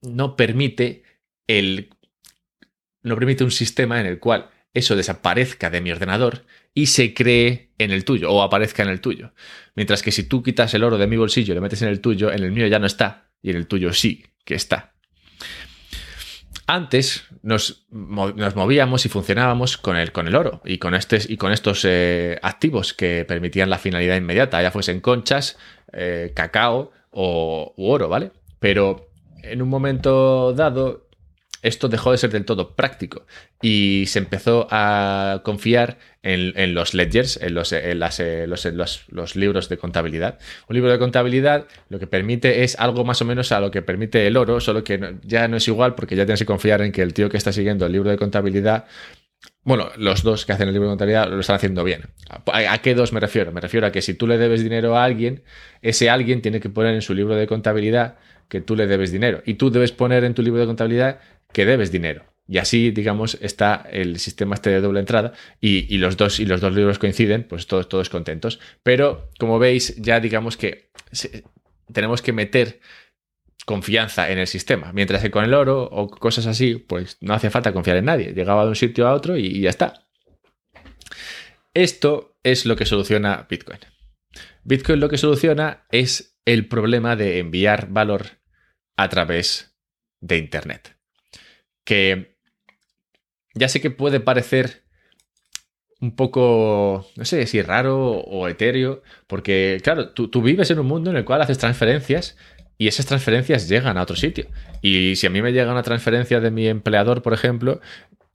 no 0.01 0.35
permite 0.35 1.03
el... 1.47 1.89
No 3.03 3.15
permite 3.15 3.45
un 3.45 3.51
sistema 3.51 4.01
en 4.01 4.05
el 4.05 4.19
cual 4.19 4.49
eso 4.73 4.97
desaparezca 4.97 5.69
de 5.69 5.79
mi 5.79 5.91
ordenador 5.91 6.43
y 6.77 6.85
se 6.85 7.15
cree 7.15 7.71
en 7.79 7.89
el 7.89 8.05
tuyo 8.05 8.31
o 8.31 8.43
aparezca 8.43 8.83
en 8.83 8.89
el 8.89 9.01
tuyo. 9.01 9.33
Mientras 9.73 10.03
que 10.03 10.11
si 10.11 10.25
tú 10.25 10.43
quitas 10.43 10.75
el 10.75 10.83
oro 10.83 10.99
de 10.99 11.07
mi 11.07 11.17
bolsillo 11.17 11.53
y 11.53 11.55
lo 11.55 11.61
metes 11.61 11.81
en 11.81 11.87
el 11.87 12.01
tuyo, 12.01 12.31
en 12.31 12.43
el 12.43 12.51
mío 12.51 12.67
ya 12.67 12.77
no 12.77 12.85
está 12.85 13.31
y 13.41 13.49
en 13.49 13.55
el 13.55 13.65
tuyo 13.65 13.93
sí 13.93 14.23
que 14.45 14.53
está. 14.53 14.93
Antes 16.67 17.25
nos, 17.41 17.87
movíamos 17.89 19.07
y 19.07 19.09
funcionábamos 19.09 19.79
con 19.79 19.97
el, 19.97 20.11
con 20.11 20.27
el 20.27 20.35
oro 20.35 20.61
y 20.65 20.77
con, 20.77 20.93
y 21.27 21.37
con 21.37 21.51
estos 21.51 21.83
eh, 21.83 22.37
activos 22.43 22.93
que 22.93 23.25
permitían 23.27 23.71
la 23.71 23.79
finalidad 23.79 24.15
inmediata, 24.15 24.61
ya 24.61 24.69
fuesen 24.69 25.01
conchas, 25.01 25.57
eh, 25.93 26.31
cacao 26.35 26.91
o 27.09 27.73
u 27.75 27.89
oro, 27.89 28.07
¿vale? 28.07 28.33
Pero 28.59 29.09
en 29.41 29.63
un 29.63 29.69
momento 29.69 30.53
dado 30.53 31.06
esto 31.61 31.89
dejó 31.89 32.11
de 32.11 32.17
ser 32.17 32.31
del 32.31 32.45
todo 32.45 32.75
práctico 32.75 33.25
y 33.61 34.05
se 34.07 34.19
empezó 34.19 34.67
a 34.69 35.41
confiar 35.43 35.97
en, 36.23 36.73
los 36.73 36.93
ledgers, 36.93 37.37
en, 37.41 37.57
eh, 37.71 38.47
los, 38.47 39.35
libros 39.35 39.69
de 39.69 39.77
contabilidad. 39.77 40.39
Un 40.67 40.75
libro 40.75 40.91
de 40.91 40.99
contabilidad 40.99 41.67
lo 41.89 41.99
que 41.99 42.07
permite 42.07 42.63
es 42.63 42.77
algo 42.79 43.05
más 43.05 43.21
o 43.21 43.25
menos 43.25 43.51
a 43.51 43.59
lo 43.59 43.71
que 43.71 43.81
permite 43.81 44.27
el 44.27 44.35
oro, 44.37 44.59
solo 44.59 44.83
que 44.83 45.15
ya 45.23 45.47
no 45.47 45.57
es 45.57 45.67
igual 45.67 45.95
porque 45.95 46.15
ya 46.15 46.25
tienes 46.25 46.39
que 46.39 46.45
confiar 46.45 46.81
en 46.81 46.91
que 46.91 47.01
el 47.01 47.13
tío 47.13 47.29
que 47.29 47.37
está 47.37 47.51
siguiendo 47.51 47.85
el 47.85 47.93
libro 47.93 48.09
de 48.09 48.17
contabilidad 48.17 48.85
bueno, 49.63 49.89
los 49.97 50.23
dos 50.23 50.45
que 50.45 50.53
hacen 50.53 50.69
el 50.69 50.73
libro 50.73 50.87
de 50.87 50.91
contabilidad 50.93 51.29
lo 51.29 51.39
están 51.41 51.57
haciendo 51.57 51.83
bien. 51.83 52.03
¿A, 52.45 52.77
qué 52.77 52.95
dos 52.95 53.11
me 53.11 53.19
refiero? 53.19 53.51
Me 53.51 53.59
refiero 53.59 53.85
a 53.85 53.91
que 53.91 54.01
si 54.01 54.13
tú 54.13 54.25
le 54.25 54.37
debes 54.37 54.63
dinero 54.63 54.97
a 54.97 55.03
alguien, 55.03 55.43
ese 55.81 56.09
alguien 56.09 56.41
tiene 56.41 56.61
que 56.61 56.69
poner 56.69 56.95
en 56.95 57.01
su 57.01 57.13
libro 57.13 57.35
de 57.35 57.47
contabilidad 57.47 58.15
que 58.49 58.61
tú 58.61 58.75
le 58.75 58.87
debes 58.87 59.11
dinero. 59.11 59.41
Y 59.45 59.55
tú 59.55 59.69
debes 59.71 59.91
poner 59.91 60.23
en 60.23 60.33
tu 60.33 60.41
libro 60.41 60.59
de 60.59 60.67
contabilidad 60.67 61.19
que 61.51 61.65
debes 61.65 61.91
dinero. 61.91 62.25
Y 62.47 62.59
así, 62.59 62.91
digamos, 62.91 63.37
está 63.41 63.85
el 63.91 64.19
sistema 64.19 64.55
este 64.55 64.69
de 64.69 64.79
doble 64.79 65.01
entrada 65.01 65.33
y, 65.59 65.97
los, 65.97 66.15
dos, 66.15 66.39
y 66.39 66.45
los 66.45 66.61
dos 66.61 66.73
libros 66.73 66.97
coinciden, 66.97 67.43
pues 67.43 67.67
todos, 67.67 67.89
todos 67.89 68.09
contentos. 68.09 68.59
Pero, 68.83 69.29
como 69.37 69.59
veis, 69.59 69.97
ya 69.97 70.21
digamos 70.21 70.55
que 70.55 70.89
tenemos 71.91 72.21
que 72.21 72.31
meter 72.31 72.79
confianza 73.65 74.31
en 74.31 74.39
el 74.39 74.47
sistema. 74.47 74.93
Mientras 74.93 75.21
que 75.21 75.29
con 75.29 75.43
el 75.43 75.53
oro 75.53 75.83
o 75.91 76.07
cosas 76.09 76.45
así, 76.45 76.75
pues 76.75 77.17
no 77.19 77.33
hace 77.33 77.49
falta 77.49 77.73
confiar 77.73 77.97
en 77.97 78.05
nadie. 78.05 78.33
Llegaba 78.33 78.63
de 78.63 78.69
un 78.69 78.75
sitio 78.77 79.07
a 79.07 79.13
otro 79.13 79.35
y 79.35 79.59
ya 79.59 79.69
está. 79.69 80.07
Esto 81.73 82.37
es 82.43 82.65
lo 82.65 82.77
que 82.77 82.85
soluciona 82.85 83.45
Bitcoin. 83.49 83.79
Bitcoin 84.63 85.01
lo 85.01 85.09
que 85.09 85.17
soluciona 85.17 85.85
es 85.91 86.36
el 86.47 86.67
problema 86.67 87.15
de 87.15 87.37
enviar 87.37 87.89
valor 87.89 88.39
a 88.95 89.09
través 89.09 89.77
de 90.21 90.37
Internet 90.37 90.97
que 91.87 92.35
ya 93.55 93.69
sé 93.69 93.79
que 93.79 93.89
puede 93.89 94.19
parecer 94.19 94.83
un 96.01 96.15
poco, 96.15 97.07
no 97.15 97.25
sé 97.25 97.47
si 97.47 97.61
raro 97.61 98.17
o 98.17 98.47
etéreo, 98.49 99.01
porque 99.25 99.79
claro, 99.81 100.09
tú, 100.09 100.41
vives 100.41 100.69
en 100.69 100.79
un 100.79 100.85
mundo 100.85 101.09
en 101.09 101.17
el 101.17 101.25
cual 101.25 101.41
haces 101.41 101.57
transferencias 101.57 102.37
y 102.77 102.87
esas 102.87 103.05
transferencias 103.05 103.69
llegan 103.69 103.97
a 103.97 104.03
otro 104.03 104.17
sitio. 104.17 104.47
Y 104.81 105.15
si 105.15 105.25
a 105.25 105.29
mí 105.29 105.41
me 105.41 105.53
llega 105.53 105.71
una 105.71 105.81
transferencia 105.81 106.41
de 106.41 106.51
mi 106.51 106.67
empleador, 106.67 107.21
por 107.23 107.33
ejemplo, 107.33 107.79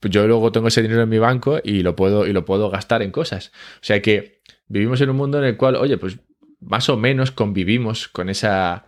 yo 0.01 0.27
luego 0.27 0.51
tengo 0.51 0.67
ese 0.67 0.81
dinero 0.81 1.03
en 1.03 1.09
mi 1.09 1.19
banco 1.19 1.59
y 1.63 1.83
lo 1.83 1.95
puedo, 1.95 2.25
y 2.27 2.33
lo 2.33 2.43
puedo 2.43 2.71
gastar 2.71 3.03
en 3.03 3.11
cosas. 3.11 3.53
O 3.75 3.83
sea 3.83 4.01
que 4.01 4.41
vivimos 4.67 4.99
en 4.99 5.11
un 5.11 5.15
mundo 5.15 5.37
en 5.37 5.45
el 5.45 5.57
cual, 5.57 5.75
oye, 5.75 5.97
pues 5.97 6.17
más 6.65 6.89
o 6.89 6.97
menos 6.97 7.31
convivimos 7.31 8.07
con 8.07 8.29
esa 8.29 8.85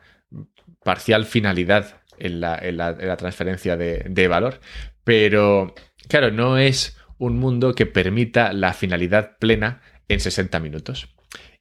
parcial 0.83 1.25
finalidad 1.25 2.01
en 2.17 2.39
la, 2.39 3.17
transferencia 3.17 3.77
de, 3.77 4.27
valor. 4.27 4.59
Pero, 5.03 5.73
claro, 6.07 6.31
no 6.31 6.57
es 6.57 6.97
un 7.17 7.37
mundo 7.37 7.73
que 7.73 7.85
permita 7.85 8.53
la 8.53 8.73
finalidad 8.73 9.37
plena 9.39 9.81
en 10.07 10.19
60 10.19 10.59
minutos. 10.59 11.15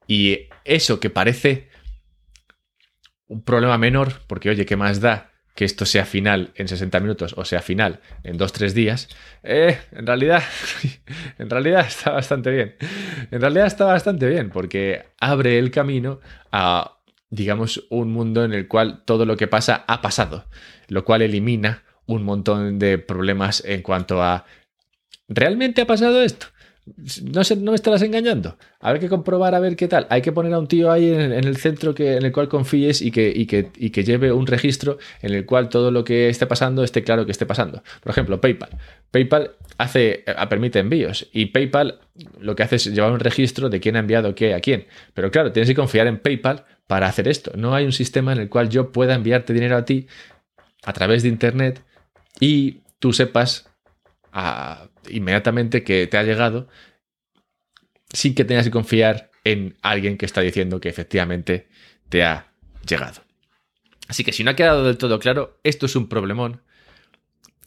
Y 0.07 0.49
eso 0.65 1.01
que 1.01 1.11
parece 1.11 1.69
un 3.27 3.43
problema 3.43 3.79
menor, 3.79 4.23
porque 4.27 4.51
oye, 4.51 4.67
¿qué 4.67 4.77
más 4.77 5.01
da 5.01 5.34
que 5.55 5.65
esto 5.65 5.87
sea 5.87 6.05
final 6.05 6.53
en 6.57 6.67
60 6.67 6.99
minutos 7.01 7.35
o 7.37 7.45
sea 7.45 7.63
final 7.63 8.01
en 8.23 8.39
2-3 8.39 8.73
días? 8.73 9.09
Eh, 9.43 9.79
en 9.93 10.07
realidad, 10.07 10.43
en 11.39 11.51
realidad 11.51 11.87
está 11.87 12.11
bastante 12.11 12.51
bien. 12.51 12.77
En 13.31 13.41
realidad 13.41 13.67
está 13.67 13.85
bastante 13.85 14.27
bien 14.29 14.51
porque 14.51 15.05
abre 15.19 15.59
el 15.59 15.71
camino 15.71 16.21
a 16.53 16.95
digamos, 17.35 17.85
un 17.91 18.13
mundo 18.13 18.45
en 18.45 18.53
el 18.53 18.69
cual 18.69 19.03
todo 19.05 19.27
lo 19.27 19.37
que 19.37 19.49
pasa 19.49 19.85
ha 19.89 20.01
pasado, 20.01 20.47
lo 20.89 21.05
cual 21.05 21.23
elimina 21.23 21.83
un 22.07 22.23
montón 22.23 22.79
de 22.79 22.99
problemas 22.99 23.65
en 23.65 23.83
cuanto 23.83 24.23
a 24.23 24.45
¿realmente 25.27 25.83
ha 25.83 25.87
pasado 25.87 26.23
esto? 26.23 26.47
No, 26.87 27.41
no 27.61 27.71
me 27.71 27.77
estarás 27.77 28.03
engañando. 28.03 28.59
Habrá 28.79 29.01
que 29.01 29.09
comprobar 29.09 29.55
a 29.55 29.61
ver 29.61 29.75
qué 29.75 29.89
tal. 29.89 30.07
Hay 30.11 30.21
que 30.21 30.33
poner 30.33 30.53
a 30.53 30.59
un 30.59 30.69
tío 30.69 30.93
ahí 30.93 31.11
en, 31.11 31.33
el 31.33 31.57
centro 31.57 31.95
que, 31.95 32.17
en 32.17 32.25
el 32.27 32.33
cual 32.33 32.49
confíes 32.49 33.01
y 33.01 33.11
que, 33.11 33.47
que, 33.47 33.71
y 33.77 33.89
que 33.89 34.05
lleve 34.05 34.33
un 34.33 34.47
registro 34.47 34.99
en 35.23 35.33
el 35.33 35.47
cual 35.47 35.71
todo 35.71 35.91
lo 35.91 36.05
que 36.05 36.29
esté 36.29 36.47
pasando 36.47 36.85
esté 36.85 37.03
claro 37.03 37.25
que 37.25 37.33
esté 37.33 37.47
pasando. 37.47 37.83
Por 38.03 38.11
ejemplo, 38.11 38.39
PayPal. 38.39 38.69
PayPal 39.11 39.53
hace, 39.79 40.25
eh, 40.27 40.35
permite 40.51 40.79
envíos 40.79 41.27
y 41.33 41.47
PayPal 41.47 42.01
lo 42.39 42.55
que 42.55 42.63
hace 42.63 42.77
es 42.77 42.87
llevar 42.87 43.13
un 43.13 43.21
registro 43.21 43.71
de 43.71 43.81
quién 43.81 43.97
ha 43.97 44.01
enviado 44.01 44.35
qué 44.35 44.53
a 44.55 44.61
quién. 44.61 44.87
Pero 45.15 45.31
claro, 45.31 45.53
tienes 45.53 45.69
que 45.69 45.75
confiar 45.75 46.07
en 46.07 46.19
PayPal 46.19 46.65
para 46.87 47.07
hacer 47.07 47.29
esto. 47.29 47.53
No 47.57 47.75
hay 47.75 47.87
un 47.87 47.93
sistema 47.93 48.33
en 48.33 48.41
el 48.41 48.51
cual 48.51 48.69
yo 48.69 48.93
pueda 48.93 49.15
enviarte 49.15 49.55
dinero 49.55 49.79
a 49.79 49.87
ti 49.87 50.07
a 50.85 50.93
través 50.93 51.23
de 51.23 51.31
Internet 51.31 51.83
y 52.41 52.83
tú 52.99 53.15
sepas 53.15 53.71
inmediatamente 55.09 55.85
que 55.85 56.07
te 56.07 56.17
ha 56.17 56.23
llegado 56.23 56.69
sin 58.13 58.35
que 58.35 58.45
tengas 58.45 58.65
que 58.65 58.71
confiar 58.71 59.31
en 59.45 59.77
alguien 59.83 60.17
que 60.17 60.27
está 60.27 60.41
diciendo 60.41 60.81
que 60.81 60.89
efectivamente 60.89 61.69
te 62.09 62.25
ha 62.25 62.53
llegado. 62.89 63.23
Así 64.09 64.25
que 64.25 64.33
si 64.33 64.45
no 64.45 64.51
ha 64.51 64.57
quedado 64.57 64.85
del 64.85 64.99
todo 64.99 65.19
claro, 65.19 65.59
esto 65.63 65.87
es 65.87 65.97
un 65.97 66.09
problemón 66.09 66.63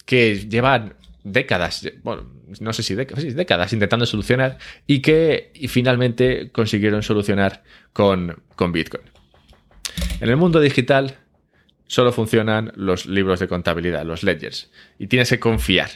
que 0.06 0.48
llevan 0.48 0.96
décadas, 1.24 1.90
bueno, 2.04 2.32
no 2.60 2.74
sé 2.74 2.84
si 2.84 2.96
décadas, 2.96 3.36
décadas 3.36 3.74
intentando 3.74 4.06
solucionar 4.06 4.58
y 4.86 5.02
que 5.02 5.52
finalmente 5.68 6.52
consiguieron 6.52 7.04
solucionar 7.04 7.64
con, 7.94 8.42
con 8.56 8.72
Bitcoin. 8.72 9.04
En 10.22 10.30
el 10.30 10.38
mundo 10.38 10.60
digital 10.60 11.18
solo 11.88 12.12
funcionan 12.12 12.72
los 12.76 13.06
libros 13.06 13.40
de 13.40 13.48
contabilidad, 13.48 14.06
los 14.06 14.24
ledgers, 14.24 14.72
y 15.00 15.08
tienes 15.08 15.30
que 15.30 15.40
confiar. 15.40 15.90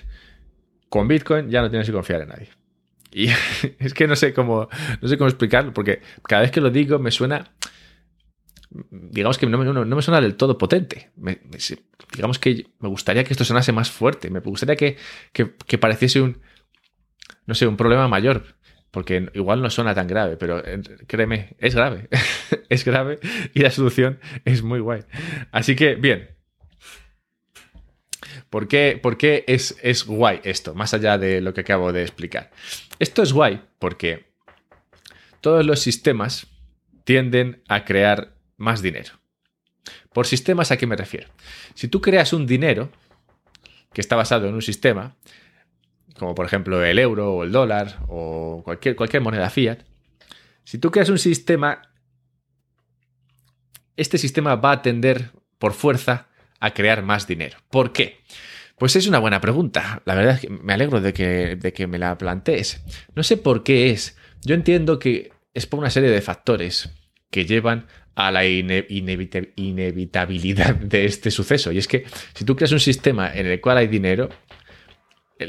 Con 0.92 1.08
Bitcoin 1.08 1.50
ya 1.50 1.62
no 1.62 1.70
tienes 1.70 1.88
que 1.88 1.94
confiar 1.94 2.24
en 2.24 2.28
nadie. 2.28 2.50
Y 3.14 3.30
es 3.80 3.94
que 3.94 4.08
no 4.08 4.18
sé 4.18 4.34
cómo, 4.34 4.68
no 5.02 5.08
sé 5.08 5.18
cómo 5.18 5.30
explicarlo, 5.30 5.72
porque 5.72 6.02
cada 6.28 6.42
vez 6.42 6.52
que 6.52 6.60
lo 6.60 6.70
digo 6.70 7.00
me 7.00 7.12
suena 7.12 7.50
digamos 8.90 9.38
que 9.38 9.46
no 9.46 9.58
me, 9.58 10.02
suena 10.02 10.20
del 10.20 10.36
todo 10.36 10.58
potente. 10.58 11.12
digamos 12.14 12.40
que 12.40 12.68
me 12.80 12.90
gustaría 12.90 13.24
que 13.24 13.32
esto 13.32 13.46
sonase 13.46 13.72
más 13.72 13.90
fuerte. 13.90 14.30
Me 14.30 14.42
gustaría 14.42 14.76
que, 14.76 14.98
que, 15.32 15.78
pareciese 15.78 16.20
un, 16.20 16.42
no 17.46 17.56
sé, 17.56 17.68
un 17.68 17.78
problema 17.78 18.10
mayor. 18.10 18.44
Porque 18.92 19.30
igual 19.34 19.62
no 19.62 19.70
suena 19.70 19.96
tan 19.96 20.08
grave, 20.08 20.36
pero 20.36 20.62
créeme, 21.08 21.56
es 21.58 21.74
grave. 21.74 22.10
es 22.70 22.84
grave 22.84 23.20
y 23.54 23.62
la 23.62 23.72
solución 23.72 24.20
es 24.44 24.62
muy 24.62 24.82
guay. 24.82 25.04
Así 25.54 25.78
que, 25.78 25.96
bien. 25.96 26.41
¿Por 28.50 28.68
qué, 28.68 29.00
por 29.02 29.18
qué 29.18 29.44
es, 29.48 29.78
es 29.82 30.06
guay 30.06 30.42
esto? 30.44 30.74
Más 30.76 30.94
allá 30.94 31.18
de 31.18 31.42
lo 31.42 31.54
que 31.54 31.62
acabo 31.62 31.92
de 31.92 32.02
explicar. 32.02 32.52
Esto 33.00 33.24
es 33.24 33.34
guay 33.34 33.62
porque 33.80 34.32
todos 35.42 35.66
los 35.66 35.80
sistemas 35.80 36.48
tienden 37.04 37.64
a 37.68 37.84
crear 37.84 38.36
más 38.58 38.82
dinero. 38.82 39.14
Por 40.14 40.28
sistemas, 40.28 40.72
¿a 40.72 40.78
qué 40.78 40.88
me 40.88 40.96
refiero? 40.96 41.30
Si 41.74 41.88
tú 41.88 42.02
creas 42.02 42.34
un 42.34 42.46
dinero 42.46 42.92
que 43.94 44.02
está 44.02 44.16
basado 44.16 44.48
en 44.48 44.54
un 44.54 44.62
sistema, 44.62 45.16
como 46.18 46.36
por 46.36 46.46
ejemplo 46.46 46.84
el 46.84 47.00
euro 47.00 47.34
o 47.34 47.44
el 47.44 47.52
dólar 47.52 48.00
o 48.08 48.62
cualquier, 48.64 48.96
cualquier 48.96 49.22
moneda 49.22 49.50
fiat, 49.50 49.80
Si 50.64 50.78
tú 50.78 50.92
creas 50.92 51.10
un 51.10 51.18
sistema, 51.18 51.82
este 53.98 54.18
sistema 54.18 54.56
va 54.56 54.72
a 54.74 54.82
tender 54.82 55.32
por 55.58 55.74
fuerza 55.74 56.30
a 56.62 56.74
crear 56.74 57.04
más 57.04 57.28
dinero. 57.28 57.58
¿Por 57.70 57.92
qué? 57.92 58.22
Pues 58.78 58.96
es 58.96 59.08
una 59.08 59.20
buena 59.20 59.42
pregunta. 59.42 60.02
La 60.06 60.16
verdad 60.16 60.36
es 60.36 60.42
que 60.42 60.50
me 60.50 60.74
alegro 60.74 61.02
de 61.02 61.12
que, 61.12 61.58
de 61.58 61.74
que 61.74 61.88
me 61.88 62.00
la 62.00 62.18
plantees. 62.18 62.82
No 63.14 63.24
sé 63.24 63.36
por 63.36 63.64
qué 63.64 63.92
es. 63.92 64.18
Yo 64.44 64.56
entiendo 64.56 64.98
que 64.98 65.32
es 65.54 65.68
por 65.68 65.80
una 65.80 65.90
serie 65.90 66.10
de 66.10 66.22
factores 66.22 66.90
que 67.30 67.46
llevan 67.46 67.88
a 68.16 68.32
la 68.32 68.46
inevitabilidad 68.46 70.76
de 70.76 71.06
este 71.06 71.32
suceso. 71.32 71.72
Y 71.72 71.78
es 71.78 71.88
que 71.88 72.06
si 72.34 72.44
tú 72.46 72.56
creas 72.56 72.72
un 72.72 72.80
sistema 72.80 73.32
en 73.34 73.48
el 73.48 73.60
cual 73.62 73.78
hay 73.78 73.88
dinero, 73.88 74.30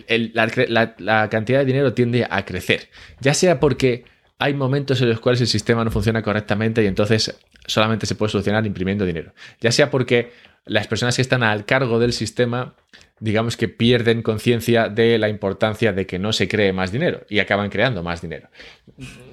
la, 0.09 1.29
cantidad 1.29 1.61
de 1.61 1.65
dinero 1.65 1.93
tiende 1.93 2.27
a 2.29 2.45
crecer. 2.45 2.89
Ya 3.21 3.35
sea 3.35 3.61
porque 3.61 4.05
hay 4.39 4.55
momentos 4.55 5.01
en 5.03 5.09
los 5.09 5.21
cuales 5.21 5.41
el 5.41 5.47
sistema 5.47 5.85
no 5.85 5.91
funciona 5.91 6.23
correctamente 6.23 6.83
y 6.83 6.87
entonces 6.87 7.39
solamente 7.67 8.07
se 8.07 8.15
puede 8.15 8.33
solucionar 8.33 8.67
imprimiendo 8.67 9.05
dinero. 9.05 9.35
Ya 9.61 9.73
sea 9.73 9.91
porque 9.91 10.33
las 10.65 10.87
personas 10.87 11.17
que 11.17 11.23
están 11.23 11.43
al 11.43 11.65
cargo 11.65 11.99
del 11.99 12.13
sistema, 12.13 12.77
digamos 13.19 13.57
que 13.57 13.69
pierden 13.69 14.23
conciencia 14.23 14.89
de 14.89 15.19
la 15.19 15.29
importancia 15.29 15.93
de 15.93 16.07
que 16.07 16.19
no 16.19 16.33
se 16.33 16.49
cree 16.49 16.73
más 16.73 16.93
dinero 16.93 17.25
y 17.29 17.41
acaban 17.41 17.71
creando 17.71 18.03
más 18.03 18.23
dinero. 18.23 18.49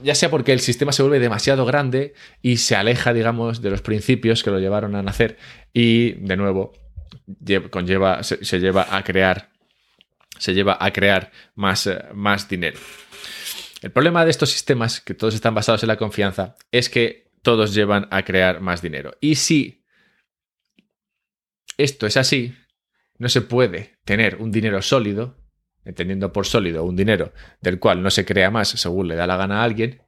Ya 0.03 0.15
sea 0.15 0.29
porque 0.29 0.53
el 0.53 0.59
sistema 0.59 0.91
se 0.91 1.03
vuelve 1.03 1.19
demasiado 1.19 1.65
grande 1.65 2.13
y 2.41 2.57
se 2.57 2.75
aleja, 2.75 3.13
digamos, 3.13 3.61
de 3.61 3.69
los 3.69 3.81
principios 3.81 4.43
que 4.43 4.51
lo 4.51 4.59
llevaron 4.59 4.95
a 4.95 5.03
nacer 5.03 5.37
y, 5.73 6.13
de 6.13 6.37
nuevo, 6.37 6.73
conlleva, 7.69 8.23
se, 8.23 8.59
lleva 8.59 8.87
a 8.89 9.03
crear 9.03 9.49
se 10.37 10.53
lleva 10.53 10.77
a 10.79 10.91
crear 10.93 11.31
más, 11.55 11.85
eh, 11.85 11.99
más 12.13 12.47
dinero. 12.47 12.79
El 13.81 13.91
problema 13.91 14.23
de 14.23 14.31
estos 14.31 14.49
sistemas, 14.49 15.01
que 15.01 15.13
todos 15.13 15.35
están 15.35 15.53
basados 15.53 15.83
en 15.83 15.87
la 15.87 15.97
confianza, 15.97 16.55
es 16.71 16.89
que 16.89 17.29
todos 17.41 17.73
llevan 17.73 18.07
a 18.11 18.23
crear 18.23 18.61
más 18.61 18.81
dinero. 18.81 19.15
Y 19.21 19.35
si 19.35 19.78
esto 21.79 22.05
es 22.05 22.17
así, 22.17 22.55
no 23.17 23.29
se 23.29 23.41
puede 23.41 23.97
tener 24.03 24.35
un 24.35 24.51
dinero 24.51 24.81
sólido, 24.81 25.37
entendiendo 25.85 26.31
por 26.33 26.45
sólido 26.45 26.83
un 26.83 26.95
dinero 26.95 27.33
del 27.61 27.79
cual 27.79 28.03
no 28.03 28.11
se 28.11 28.25
crea 28.25 28.51
más 28.51 28.69
según 28.69 29.07
le 29.07 29.15
da 29.15 29.25
la 29.25 29.37
gana 29.37 29.61
a 29.61 29.63
alguien, 29.63 30.01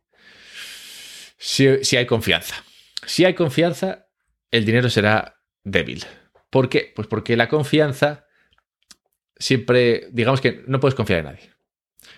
si, 1.38 1.98
hay 1.98 2.06
confianza. 2.06 2.63
Si 3.06 3.25
hay 3.25 3.34
confianza, 3.34 4.08
el 4.51 4.66
dinero 4.66 4.90
será 4.90 5.42
débil. 5.63 6.06
¿Por 6.50 6.70
qué? 6.70 6.92
Pues 6.96 7.08
porque 7.08 7.36
la 7.36 7.48
confianza 7.50 8.28
siempre, 9.38 10.08
digamos 10.12 10.40
que 10.40 10.63
no 10.68 10.80
puedes 10.80 10.94
confiar 10.94 11.20
en 11.20 11.25
nadie. 11.25 11.50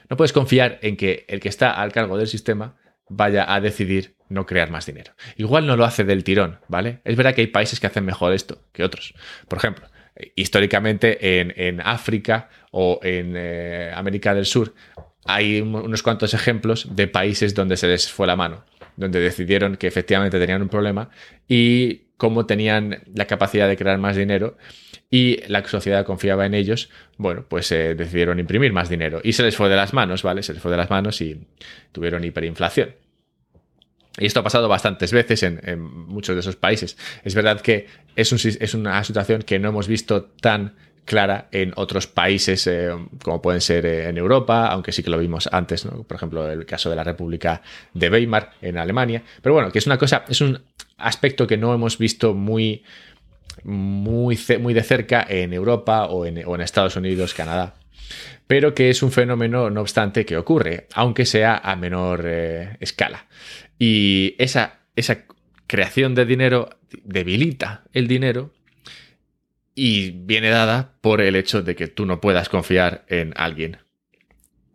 No 0.10 0.17
puedes 0.17 0.33
confiar 0.33 0.79
en 0.81 0.98
que 0.98 1.25
el 1.29 1.39
que 1.39 1.50
está 1.50 1.72
al 1.72 1.93
cargo 1.93 2.17
del 2.17 2.27
sistema 2.27 2.77
vaya 3.15 3.53
a 3.53 3.62
decidir 3.62 4.15
no 4.29 4.46
crear 4.46 4.72
más 4.72 4.86
dinero. 4.86 5.13
Igual 5.38 5.67
no 5.67 5.77
lo 5.77 5.86
hace 5.86 6.03
del 6.03 6.24
tirón, 6.24 6.60
¿vale? 6.67 7.00
Es 7.03 7.15
verdad 7.15 7.36
que 7.36 7.41
hay 7.41 7.48
países 7.48 7.79
que 7.79 7.88
hacen 7.88 8.05
mejor 8.05 8.34
esto 8.34 8.63
que 8.72 8.84
otros. 8.84 9.13
Por 9.48 9.60
ejemplo, 9.60 9.88
históricamente 10.36 11.39
en, 11.39 11.82
África 11.82 12.50
o 12.72 13.00
en 13.03 13.34
eh, 13.36 13.91
América 13.93 14.34
del 14.34 14.46
Sur 14.46 14.74
hay 15.25 15.62
unos 15.62 16.03
cuantos 16.03 16.34
ejemplos 16.34 16.96
de 16.96 17.08
países 17.08 17.53
donde 17.53 17.77
se 17.77 17.88
les 17.88 18.12
fue 18.12 18.27
la 18.27 18.36
mano, 18.36 18.65
donde 18.98 19.20
decidieron 19.20 19.77
que 19.77 19.88
efectivamente 19.88 20.38
tenían 20.38 20.62
un 20.62 20.70
problema 20.70 21.10
y 21.48 22.08
cómo 22.17 22.46
tenían 22.46 23.03
la 23.15 23.25
capacidad 23.25 23.67
de 23.67 23.77
crear 23.77 23.98
más 24.00 24.17
dinero 24.17 24.58
y 25.10 25.41
la 25.48 25.63
sociedad 25.65 26.05
confiaba 26.05 26.46
en 26.46 26.55
ellos, 26.55 26.89
bueno, 27.17 27.46
pues 27.48 27.72
eh, 27.72 27.96
decidieron 27.96 28.39
imprimir 28.39 28.74
más 28.74 28.89
dinero. 28.89 29.22
Y 29.24 29.34
se 29.34 29.43
les 29.43 29.55
fue 29.55 29.70
de 29.70 29.75
las 29.75 29.93
manos, 29.93 30.24
¿vale? 30.24 30.41
Se 30.41 30.53
les 30.53 30.62
fue 30.62 30.72
de 30.72 30.77
las 30.77 30.89
manos 30.89 31.22
y 31.22 31.46
tuvieron 31.91 32.24
hiperinflación. 32.24 32.96
Y 34.20 34.27
esto 34.27 34.41
ha 34.41 34.43
pasado 34.43 34.67
bastantes 34.67 35.12
veces 35.12 35.43
en, 35.43 35.82
muchos 35.82 36.36
de 36.36 36.41
esos 36.41 36.55
países. 36.55 36.98
Es 37.24 37.34
verdad 37.34 37.62
que 37.62 37.88
es, 38.15 38.74
una 38.74 39.03
situación 39.03 39.41
que 39.41 39.57
no 39.59 39.70
hemos 39.70 39.87
visto 39.87 40.25
tan 40.40 40.75
clara 41.05 41.48
en 41.51 41.74
otros 41.75 42.07
países 42.07 42.66
eh, 42.68 42.90
como 43.24 43.42
pueden 43.42 43.59
ser 43.59 43.85
eh, 43.85 44.07
en 44.07 44.18
Europa, 44.18 44.68
aunque 44.68 44.92
sí 44.92 45.03
que 45.03 45.09
lo 45.09 45.18
vimos 45.18 45.50
antes, 45.51 45.85
por 45.85 46.16
ejemplo, 46.16 46.50
el 46.50 46.66
caso 46.66 46.90
de 46.90 46.96
la 46.96 47.03
República 47.03 47.61
de 47.94 48.09
Weimar 48.09 48.53
en 48.61 48.77
Alemania. 48.77 49.24
Pero 49.42 49.53
bueno, 49.53 49.72
que 49.72 49.79
es 49.79 49.85
una 49.87 49.98
cosa, 49.98 50.24
es 50.29 50.42
un 50.42 50.61
aspecto 50.98 51.48
que 51.48 51.57
no 51.57 51.74
hemos 51.74 51.98
visto 51.98 52.33
muy, 52.33 52.83
muy, 53.64 54.40
muy 54.59 54.74
de 54.74 54.83
cerca 54.83 55.25
en 55.27 55.53
Europa 55.53 56.05
o 56.05 56.25
en, 56.25 56.61
Estados 56.61 56.96
Unidos, 56.96 57.33
Canadá 57.33 57.75
pero 58.46 58.75
que 58.75 58.90
es 58.90 59.01
un 59.01 59.11
fenómeno, 59.11 59.70
no 59.70 59.81
obstante, 59.81 60.25
que 60.25 60.37
ocurre, 60.37 60.87
aunque 60.94 61.25
sea 61.25 61.57
a 61.57 61.75
menor 61.75 62.24
eh, 62.25 62.77
escala. 62.81 63.25
Y 63.85 64.35
esa, 64.37 64.79
esa 64.96 65.25
creación 65.67 66.15
de 66.15 66.25
dinero 66.25 66.69
debilita 67.03 67.83
el 67.91 68.07
dinero 68.07 68.53
y 69.75 70.11
viene 70.11 70.51
dada 70.51 70.93
por 71.01 71.19
el 71.19 71.35
hecho 71.35 71.63
de 71.63 71.75
que 71.75 71.89
tú 71.89 72.05
no 72.05 72.22
puedas 72.22 72.48
confiar 72.48 73.03
en 73.09 73.33
alguien 73.35 73.79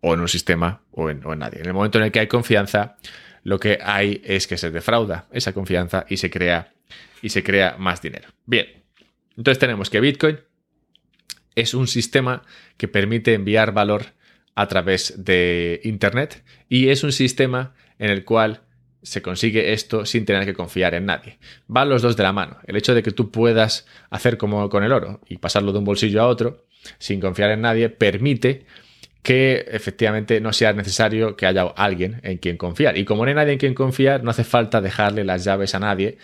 o 0.03 0.13
en 0.13 0.21
un 0.21 0.29
sistema 0.29 0.83
o 0.91 1.09
en, 1.09 1.23
nadie. 1.39 1.61
En 1.61 1.69
el 1.69 1.73
momento 1.73 1.97
en 1.97 2.05
el 2.05 2.13
que 2.13 2.21
hay 2.21 2.27
confianza, 2.27 2.99
lo 3.45 3.59
que 3.59 3.79
hay 3.83 4.21
es 4.27 4.47
que 4.47 4.59
se 4.59 4.71
defrauda 4.71 5.27
esa 5.33 5.55
confianza 5.55 6.05
y 6.11 6.19
se 6.19 6.29
crea 6.29 6.75
y 7.23 7.31
se 7.31 7.43
crea 7.43 7.77
más 7.79 8.03
dinero. 8.03 8.29
Bien, 8.45 8.67
entonces 9.39 9.59
tenemos 9.59 9.89
que 9.89 10.01
Bitcoin 10.01 10.39
es 11.55 11.73
un 11.73 11.89
sistema 11.89 12.43
que 12.77 12.89
permite 12.89 13.33
enviar 13.33 13.73
valor 13.73 14.05
a 14.55 14.69
través 14.69 15.25
de 15.25 15.81
Internet 15.85 16.45
y 16.69 16.91
es 16.91 17.05
un 17.05 17.13
sistema 17.13 17.73
en 17.99 18.11
el 18.11 18.27
cual 18.27 18.68
se 19.03 19.23
consigue 19.23 19.73
esto 19.73 20.05
sin 20.05 20.25
tener 20.25 20.45
que 20.45 20.55
confiar 20.55 20.95
en 20.95 21.07
nadie. 21.07 21.39
Van 21.67 21.89
los 21.89 22.03
dos 22.03 22.17
de 22.17 22.23
la 22.23 22.33
mano. 22.33 22.59
El 22.67 22.77
hecho 22.77 22.95
de 22.95 23.03
que 23.03 23.11
tú 23.11 23.31
puedas 23.31 23.87
hacer 24.11 24.39
como 24.39 24.69
con 24.69 24.85
el 24.85 24.93
oro 24.93 25.21
y 25.29 25.39
pasarlo 25.39 25.73
de 25.73 25.79
un 25.79 25.85
bolsillo 25.85 26.23
a 26.23 26.27
otro 26.27 26.67
sin 26.99 27.21
confiar 27.21 27.51
en 27.51 27.63
nadie 27.63 27.89
permite 27.89 28.65
que 29.23 29.67
efectivamente 29.71 30.41
no 30.41 30.53
sea 30.53 30.73
necesario 30.73 31.37
que 31.37 31.47
haya 31.47 31.63
alguien 31.63 32.21
en 32.23 32.39
quien 32.39 32.57
confiar. 32.57 32.97
Y 32.97 33.05
como 33.05 33.25
no 33.25 33.29
hay 33.29 33.35
nadie 33.35 33.53
en 33.53 33.59
quien 33.59 33.75
confiar, 33.75 34.25
no 34.25 34.31
hace 34.31 34.45
falta 34.45 34.81
dejarle 34.81 35.25
las 35.25 35.45
llaves 35.45 35.75
a 35.75 35.81
nadie 35.81 36.19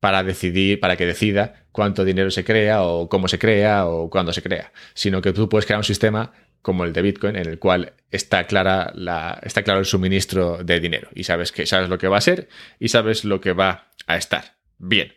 para 0.00 0.22
decidir, 0.24 0.80
para 0.80 0.96
que 0.96 1.06
decida 1.06 1.64
cuánto 1.70 2.04
dinero 2.04 2.30
se 2.30 2.44
crea 2.44 2.82
o 2.82 3.08
cómo 3.08 3.28
se 3.28 3.38
crea 3.38 3.86
o 3.86 4.10
cuándo 4.10 4.32
se 4.32 4.42
crea, 4.42 4.72
sino 4.94 5.22
que 5.22 5.32
tú 5.32 5.48
puedes 5.48 5.64
crear 5.64 5.78
un 5.78 5.84
sistema 5.84 6.32
como 6.62 6.84
el 6.84 6.92
de 6.92 7.02
Bitcoin 7.02 7.36
en 7.36 7.48
el 7.48 7.58
cual 7.58 7.92
está 8.10 8.44
clara 8.44 8.92
la, 8.94 9.38
está 9.42 9.62
claro 9.62 9.80
el 9.80 9.86
suministro 9.86 10.62
de 10.64 10.80
dinero 10.80 11.08
y 11.14 11.24
sabes 11.24 11.52
que 11.52 11.66
sabes 11.66 11.88
lo 11.88 11.98
que 11.98 12.08
va 12.08 12.18
a 12.18 12.22
ser 12.22 12.48
y 12.78 12.88
sabes 12.88 13.24
lo 13.24 13.40
que 13.40 13.52
va 13.52 13.90
a 14.06 14.16
estar. 14.16 14.56
Bien. 14.78 15.12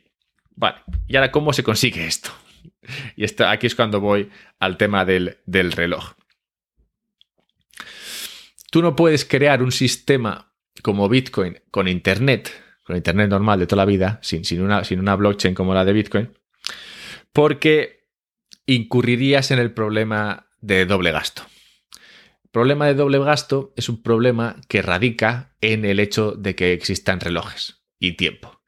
Vale. 0.55 0.77
Y 1.07 1.15
ahora 1.15 1.31
cómo 1.31 1.53
se 1.53 1.63
consigue 1.63 2.05
esto. 2.05 2.31
Y 3.15 3.23
esto, 3.23 3.47
aquí 3.47 3.67
es 3.67 3.75
cuando 3.75 3.99
voy 3.99 4.29
al 4.59 4.77
tema 4.77 5.05
del, 5.05 5.37
del 5.45 5.71
reloj. 5.71 6.13
Tú 8.71 8.81
no 8.81 8.95
puedes 8.95 9.25
crear 9.25 9.63
un 9.63 9.71
sistema 9.71 10.53
como 10.81 11.07
Bitcoin 11.09 11.61
con 11.71 11.87
Internet 11.87 12.51
con 12.85 12.95
Internet 12.95 13.29
normal 13.29 13.59
de 13.59 13.67
toda 13.67 13.81
la 13.81 13.85
vida, 13.85 14.19
sin, 14.21 14.45
sin, 14.45 14.61
una, 14.61 14.83
sin 14.83 14.99
una 14.99 15.15
blockchain 15.15 15.55
como 15.55 15.73
la 15.73 15.83
de 15.83 15.93
Bitcoin, 15.93 16.29
porque 17.33 18.05
incurrirías 18.67 19.49
en 19.51 19.59
el 19.59 19.71
problema 19.71 20.44
de 20.65 20.85
doble 20.85 21.11
gasto. 21.11 21.43
El 22.43 22.49
problema 22.51 22.87
de 22.87 22.95
doble 22.95 23.19
gasto 23.19 23.73
es 23.75 23.89
un 23.89 24.01
problema 24.01 24.55
que 24.67 24.81
radica 24.81 25.55
en 25.61 25.85
el 25.85 25.99
hecho 25.99 26.31
de 26.31 26.55
que 26.55 26.73
existan 26.73 27.19
relojes 27.19 27.83
y 27.99 28.13
tiempo. 28.13 28.61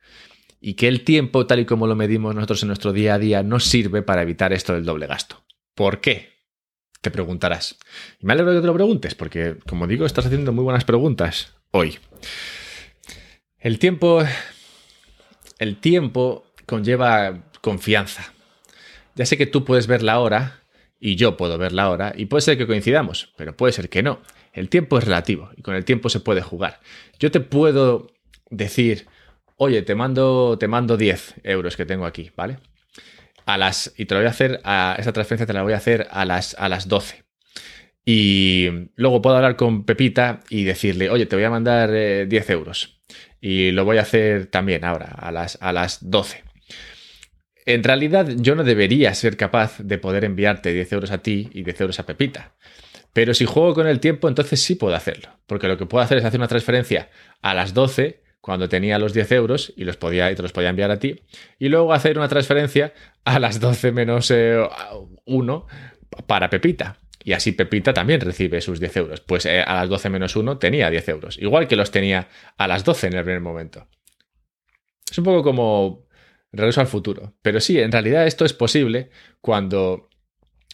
Y 0.59 0.73
que 0.73 0.87
el 0.87 1.03
tiempo, 1.03 1.47
tal 1.47 1.59
y 1.59 1.65
como 1.65 1.87
lo 1.87 1.95
medimos 1.95 2.35
nosotros 2.35 2.61
en 2.63 2.67
nuestro 2.67 2.93
día 2.93 3.15
a 3.15 3.19
día, 3.19 3.43
no 3.43 3.59
sirve 3.59 4.01
para 4.01 4.21
evitar 4.21 4.53
esto 4.53 4.73
del 4.73 4.85
doble 4.85 5.07
gasto. 5.07 5.43
¿Por 5.73 6.01
qué? 6.01 6.33
Te 7.01 7.11
preguntarás. 7.11 7.77
Y 8.19 8.25
me 8.25 8.33
alegro 8.33 8.53
que 8.53 8.61
te 8.61 8.67
lo 8.67 8.73
preguntes, 8.73 9.15
porque, 9.15 9.57
como 9.67 9.87
digo, 9.87 10.05
estás 10.05 10.25
haciendo 10.25 10.51
muy 10.51 10.63
buenas 10.63 10.83
preguntas 10.83 11.55
hoy. 11.71 11.97
El 13.57 13.79
tiempo. 13.79 14.23
El 15.59 15.77
tiempo 15.77 16.45
conlleva 16.65 17.49
confianza. 17.61 18.33
Ya 19.15 19.25
sé 19.25 19.37
que 19.37 19.47
tú 19.47 19.63
puedes 19.63 19.87
ver 19.87 20.03
la 20.03 20.19
hora 20.19 20.56
y 20.99 21.15
yo 21.15 21.37
puedo 21.37 21.57
ver 21.57 21.71
la 21.71 21.89
hora 21.89 22.13
y 22.15 22.25
puede 22.25 22.41
ser 22.41 22.57
que 22.57 22.67
coincidamos, 22.67 23.33
pero 23.37 23.55
puede 23.55 23.73
ser 23.73 23.89
que 23.89 24.03
no. 24.03 24.21
El 24.53 24.69
tiempo 24.69 24.97
es 24.97 25.03
relativo 25.03 25.51
y 25.55 25.61
con 25.61 25.75
el 25.75 25.85
tiempo 25.85 26.09
se 26.09 26.19
puede 26.19 26.41
jugar. 26.41 26.79
Yo 27.19 27.31
te 27.31 27.39
puedo 27.39 28.07
decir, 28.49 29.07
oye, 29.55 29.81
te 29.83 29.95
mando, 29.95 30.57
te 30.59 30.67
mando 30.67 30.97
10 30.97 31.35
euros 31.43 31.77
que 31.77 31.85
tengo 31.85 32.05
aquí, 32.05 32.31
¿vale? 32.35 32.57
A 33.45 33.57
las, 33.57 33.93
y 33.97 34.05
te 34.05 34.15
lo 34.15 34.21
voy 34.21 34.27
a 34.27 34.31
hacer, 34.31 34.59
a, 34.63 34.95
esa 34.97 35.13
transferencia 35.13 35.45
te 35.45 35.53
la 35.53 35.63
voy 35.63 35.73
a 35.73 35.77
hacer 35.77 36.07
a 36.11 36.25
las, 36.25 36.55
a 36.59 36.69
las 36.69 36.87
12. 36.87 37.23
Y 38.03 38.69
luego 38.95 39.21
puedo 39.21 39.35
hablar 39.35 39.57
con 39.57 39.83
Pepita 39.85 40.39
y 40.49 40.63
decirle, 40.63 41.09
oye, 41.09 41.25
te 41.25 41.35
voy 41.35 41.45
a 41.45 41.49
mandar 41.49 41.91
10 41.91 42.31
eh, 42.31 42.53
euros 42.53 42.97
y 43.41 43.71
lo 43.71 43.85
voy 43.85 43.97
a 43.97 44.01
hacer 44.01 44.47
también 44.47 44.83
ahora, 44.83 45.07
a 45.07 45.31
las, 45.31 45.57
a 45.61 45.71
las 45.71 46.09
12. 46.09 46.43
En 47.67 47.83
realidad 47.83 48.29
yo 48.37 48.55
no 48.55 48.63
debería 48.63 49.13
ser 49.13 49.35
capaz 49.35 49.77
de 49.79 49.97
poder 49.97 50.23
enviarte 50.23 50.71
10 50.71 50.93
euros 50.93 51.11
a 51.11 51.17
ti 51.17 51.49
y 51.51 51.63
10 51.63 51.81
euros 51.81 51.99
a 51.99 52.05
Pepita, 52.05 52.55
Pero 53.11 53.33
si 53.33 53.43
juego 53.43 53.73
con 53.73 53.87
el 53.87 53.99
tiempo, 53.99 54.29
entonces 54.29 54.61
sí 54.61 54.75
puedo 54.75 54.95
hacerlo. 54.95 55.27
Porque 55.47 55.67
lo 55.67 55.77
que 55.77 55.85
puedo 55.85 56.01
hacer 56.01 56.19
es 56.19 56.23
hacer 56.23 56.39
una 56.39 56.47
transferencia 56.47 57.09
a 57.41 57.53
las 57.53 57.73
12 57.73 58.23
cuando 58.39 58.69
tenía 58.69 58.97
los 58.99 59.13
10 59.13 59.31
euros 59.33 59.73
y, 59.75 59.83
los 59.83 59.97
podía, 59.97 60.31
y 60.31 60.35
te 60.35 60.43
los 60.43 60.53
podía 60.53 60.69
enviar 60.69 60.91
a 60.91 60.99
ti. 60.99 61.23
Y 61.59 61.67
luego 61.67 61.91
hacer 61.91 62.17
una 62.17 62.29
transferencia 62.29 62.93
a 63.25 63.37
las 63.37 63.59
12 63.59 63.91
menos 63.91 64.31
1 64.31 65.67
eh, 65.69 66.23
para 66.25 66.49
Pepita. 66.49 66.99
Y 67.21 67.33
así 67.33 67.51
Pepita 67.51 67.93
también 67.93 68.21
recibe 68.21 68.61
sus 68.61 68.79
10 68.79 68.95
euros. 68.95 69.19
Pues 69.19 69.45
eh, 69.45 69.59
a 69.61 69.75
las 69.75 69.89
12 69.89 70.09
menos 70.09 70.37
1 70.37 70.57
tenía 70.57 70.89
10 70.89 71.09
euros. 71.09 71.37
Igual 71.37 71.67
que 71.67 71.75
los 71.75 71.91
tenía 71.91 72.29
a 72.57 72.65
las 72.65 72.85
12 72.85 73.07
en 73.07 73.13
el 73.13 73.23
primer 73.25 73.41
momento. 73.41 73.89
Es 75.11 75.17
un 75.17 75.25
poco 75.25 75.43
como 75.43 76.06
regreso 76.57 76.81
al 76.81 76.87
futuro. 76.87 77.33
Pero 77.41 77.59
sí, 77.59 77.79
en 77.79 77.91
realidad 77.91 78.27
esto 78.27 78.45
es 78.45 78.53
posible 78.53 79.09
cuando, 79.41 80.09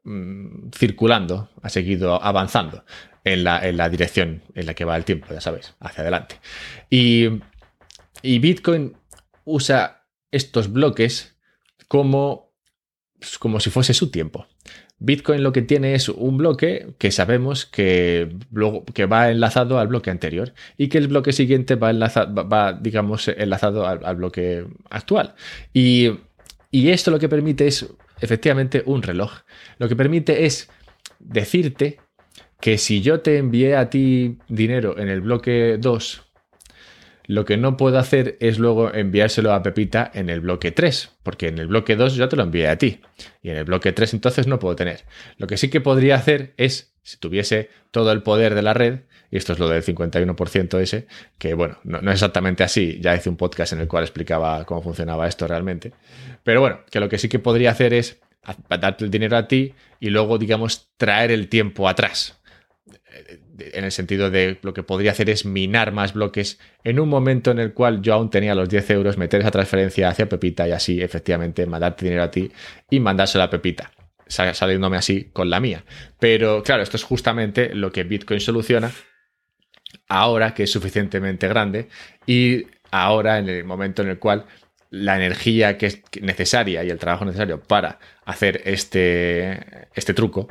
Mm, 0.06 0.72
circulando, 0.76 1.50
ha 1.62 1.70
seguido 1.70 2.22
avanzando 2.22 2.84
en 3.24 3.46
la, 3.46 3.66
en 3.66 3.78
la, 3.78 3.88
dirección 3.88 4.42
en 4.54 4.66
la 4.66 4.74
que 4.74 4.84
va 4.84 4.98
el 4.98 5.06
tiempo, 5.06 5.28
ya 5.32 5.40
sabéis, 5.40 5.76
hacia 5.80 6.02
adelante. 6.02 6.42
Y, 6.90 7.30
y 8.22 8.40
Bitcoin 8.40 8.98
usa 9.46 10.06
estos 10.30 10.74
bloques 10.74 11.38
como, 11.88 12.54
pues, 13.18 13.38
como 13.38 13.62
si 13.62 13.70
fuese 13.70 13.94
su 13.94 14.12
tiempo. 14.12 14.46
Bitcoin 15.00 15.42
lo 15.42 15.54
que 15.54 15.62
tiene 15.62 15.96
es 15.96 16.10
un 16.10 16.38
bloque 16.38 16.96
que 16.98 17.12
sabemos 17.12 17.66
que, 17.66 18.36
que 18.94 19.06
va 19.06 19.32
enlazado 19.32 19.80
al 19.80 19.88
bloque 19.88 20.10
anterior 20.10 20.54
y 20.78 20.90
que 20.90 20.98
el 20.98 21.08
bloque 21.08 21.32
siguiente 21.32 21.76
va, 21.76 21.94
va 21.94 22.74
digamos, 22.74 23.30
enlazado 23.30 23.88
al, 23.88 24.16
bloque 24.18 24.66
actual. 24.90 25.36
Y, 25.74 26.12
y, 26.72 26.90
esto 26.90 27.12
lo 27.12 27.20
que 27.20 27.30
permite 27.30 27.68
es 27.68 27.88
efectivamente 28.24 28.84
un 28.86 29.04
reloj. 29.04 29.32
Lo 29.78 29.88
que 29.88 29.96
permite 29.96 30.46
es 30.46 30.70
decirte 31.20 32.00
que 32.60 32.78
si 32.78 33.02
yo 33.02 33.20
te 33.20 33.38
envié 33.38 33.76
a 33.76 33.90
ti 33.90 34.38
dinero 34.48 34.98
en 34.98 35.10
el 35.10 35.22
bloque 35.22 35.78
2, 35.80 36.22
lo 37.28 37.46
que 37.46 37.58
no 37.58 37.78
puedo 37.78 37.98
hacer 37.98 38.38
es 38.40 38.60
luego 38.60 38.94
enviárselo 38.94 39.54
a 39.54 39.64
Pepita 39.64 40.10
en 40.14 40.30
el 40.30 40.42
bloque 40.42 40.72
3, 40.72 41.18
porque 41.24 41.48
en 41.48 41.58
el 41.58 41.68
bloque 41.68 41.96
2 41.96 42.16
yo 42.16 42.28
te 42.30 42.36
lo 42.36 42.44
envié 42.44 42.68
a 42.68 42.78
ti. 42.78 43.02
Y 43.42 43.50
en 43.50 43.58
el 43.58 43.66
bloque 43.66 43.92
3 43.92 44.14
entonces 44.14 44.48
no 44.48 44.60
puedo 44.60 44.76
tener. 44.76 45.04
Lo 45.38 45.48
que 45.48 45.58
sí 45.58 45.70
que 45.70 45.82
podría 45.82 46.16
hacer 46.16 46.54
es, 46.58 46.94
si 47.02 47.18
tuviese 47.18 47.70
todo 47.92 48.12
el 48.12 48.24
poder 48.24 48.56
de 48.56 48.62
la 48.62 48.74
red, 48.74 49.00
y 49.34 49.38
esto 49.38 49.54
es 49.54 49.60
lo 49.60 49.68
del 49.68 49.84
51% 49.84 50.80
ese, 50.80 51.08
que 51.40 51.56
bueno, 51.56 51.80
no, 51.86 51.98
es 51.98 52.14
exactamente 52.14 52.64
así, 52.64 53.00
ya 53.02 53.16
hice 53.16 53.30
un 53.30 53.36
podcast 53.36 53.74
en 53.74 53.80
el 53.80 53.88
cual 53.88 54.04
explicaba 54.04 54.64
cómo 54.64 54.84
funcionaba 54.84 55.28
esto 55.28 55.48
realmente, 55.48 55.92
pero 56.44 56.62
bueno, 56.62 56.82
que 56.92 57.00
lo 57.00 57.10
que 57.10 57.18
sí 57.18 57.30
que 57.30 57.40
podría 57.40 57.72
hacer 57.72 57.96
es 57.96 58.22
darte 58.70 59.04
el 59.04 59.10
dinero 59.10 59.36
a 59.36 59.48
ti 59.48 59.74
y 60.00 60.12
luego, 60.12 60.38
digamos, 60.38 60.92
traer 60.98 61.32
el 61.32 61.50
tiempo 61.50 61.90
atrás. 61.90 62.40
En 63.58 63.84
el 63.84 63.92
sentido 63.92 64.30
de 64.30 64.60
lo 64.62 64.72
que 64.76 64.84
podría 64.84 65.12
hacer 65.12 65.32
es 65.32 65.46
minar 65.46 65.94
más 65.94 66.14
bloques 66.14 66.60
en 66.84 67.00
un 67.00 67.10
momento 67.10 67.50
en 67.50 67.58
el 67.58 67.74
cual 67.74 68.04
yo 68.04 68.14
aún 68.14 68.30
tenía 68.30 68.54
los 68.54 68.70
10 68.70 68.88
euros, 68.92 69.18
meter 69.18 69.42
esa 69.42 69.50
transferencia 69.50 70.10
hacia 70.10 70.30
Pepita 70.30 70.68
y 70.68 70.74
así 70.74 71.02
efectivamente 71.02 71.66
mandarte 71.66 72.06
dinero 72.06 72.22
a 72.22 72.30
ti 72.30 72.52
y 72.90 73.00
mandárselo 73.00 73.46
a 73.46 73.50
Pepita 73.50 73.92
saliéndome 74.28 74.98
así 74.98 75.30
con 75.32 75.50
la 75.50 75.60
mía. 75.60 75.84
Pero 76.20 76.64
claro, 76.64 76.82
esto 76.82 76.98
es 76.98 77.04
justamente 77.04 77.76
lo 77.76 77.92
que 77.92 78.04
Bitcoin 78.04 78.40
soluciona 78.40 78.92
ahora 80.14 80.54
que 80.54 80.64
es 80.64 80.72
suficientemente 80.72 81.48
grande 81.48 81.88
y 82.28 82.68
ahora 82.92 83.40
en 83.40 83.50
el 83.50 83.64
momento 83.64 84.04
en 84.04 84.10
el 84.10 84.20
cual 84.20 84.46
la 84.92 85.16
energía 85.16 85.76
que 85.76 85.88
es 85.88 86.02
necesaria 86.22 86.84
y 86.84 86.92
el 86.92 87.00
trabajo 87.00 87.26
necesario 87.26 87.60
para 87.60 87.98
hacer 88.26 88.62
este, 88.66 89.88
este 89.96 90.14
truco 90.14 90.50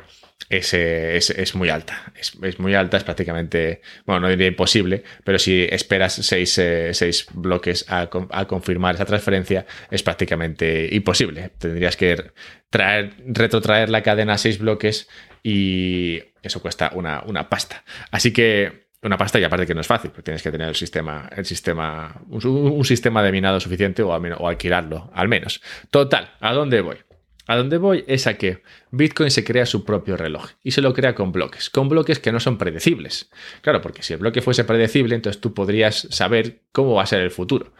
es, 0.49 0.73
es, 0.73 1.55
muy 1.55 1.69
alta. 1.69 2.11
Es, 2.19 2.59
muy 2.59 2.75
alta, 2.75 2.97
es 2.97 3.05
prácticamente, 3.05 3.81
bueno, 4.05 4.19
no 4.19 4.29
diría 4.29 4.47
imposible, 4.47 5.03
pero 5.23 5.39
si 5.39 5.65
esperas 5.71 6.15
seis, 6.15 6.57
eh, 6.57 6.91
bloques 7.33 7.85
a, 7.87 8.09
confirmar 8.47 8.95
esa 8.95 9.05
transferencia, 9.05 9.65
es 9.89 10.03
prácticamente 10.03 10.89
imposible. 10.93 11.51
Tendrías 11.57 11.95
que 11.95 12.31
traer, 12.69 13.13
retrotraer 13.25 13.89
la 13.89 14.03
cadena 14.03 14.33
a 14.33 14.37
seis 14.37 14.59
bloques 14.59 15.07
y 15.41 16.21
eso 16.41 16.61
cuesta 16.61 16.91
una, 16.93 17.23
una 17.25 17.47
pasta. 17.47 17.85
Así 18.11 18.33
que 18.33 18.82
una 19.03 19.17
pasta 19.17 19.39
y 19.39 19.43
aparte 19.43 19.65
que 19.65 19.73
no 19.73 19.81
es 19.81 19.87
fácil, 19.87 20.11
porque 20.11 20.23
tienes 20.23 20.41
que 20.41 20.51
tener 20.51 20.69
el 20.69 20.75
sistema, 20.75 21.29
el 21.35 21.45
sistema, 21.45 22.21
un, 22.29 22.85
sistema 22.85 23.21
de 23.21 23.31
minado 23.31 23.59
suficiente 23.59 24.01
o, 24.03 24.09
o 24.09 24.47
alquilarlo, 24.47 25.11
al 25.13 25.27
menos. 25.27 25.61
Total, 25.89 26.31
¿a 26.39 26.53
dónde 26.53 26.81
voy? 26.81 26.97
A 27.45 27.57
dónde 27.57 27.77
voy 27.77 28.05
es 28.07 28.25
a 28.25 28.35
que 28.37 28.63
Bitcoin 28.91 29.29
se 29.29 29.43
crea 29.43 29.65
su 29.65 29.83
propio 29.83 30.15
reloj 30.15 30.51
y 30.63 30.71
se 30.71 30.81
lo 30.81 30.93
crea 30.93 31.13
con 31.13 31.33
bloques, 31.33 31.69
con 31.69 31.89
bloques 31.89 32.19
que 32.19 32.31
no 32.31 32.39
son 32.39 32.57
predecibles. 32.57 33.29
Claro, 33.61 33.81
porque 33.81 34.01
si 34.01 34.13
el 34.13 34.19
bloque 34.19 34.41
fuese 34.41 34.63
predecible, 34.63 35.15
entonces 35.15 35.41
tú 35.41 35.53
podrías 35.53 36.07
saber 36.09 36.61
cómo 36.71 36.93
va 36.93 37.03
a 37.03 37.07
ser 37.07 37.19
el 37.19 37.31
futuro. 37.31 37.73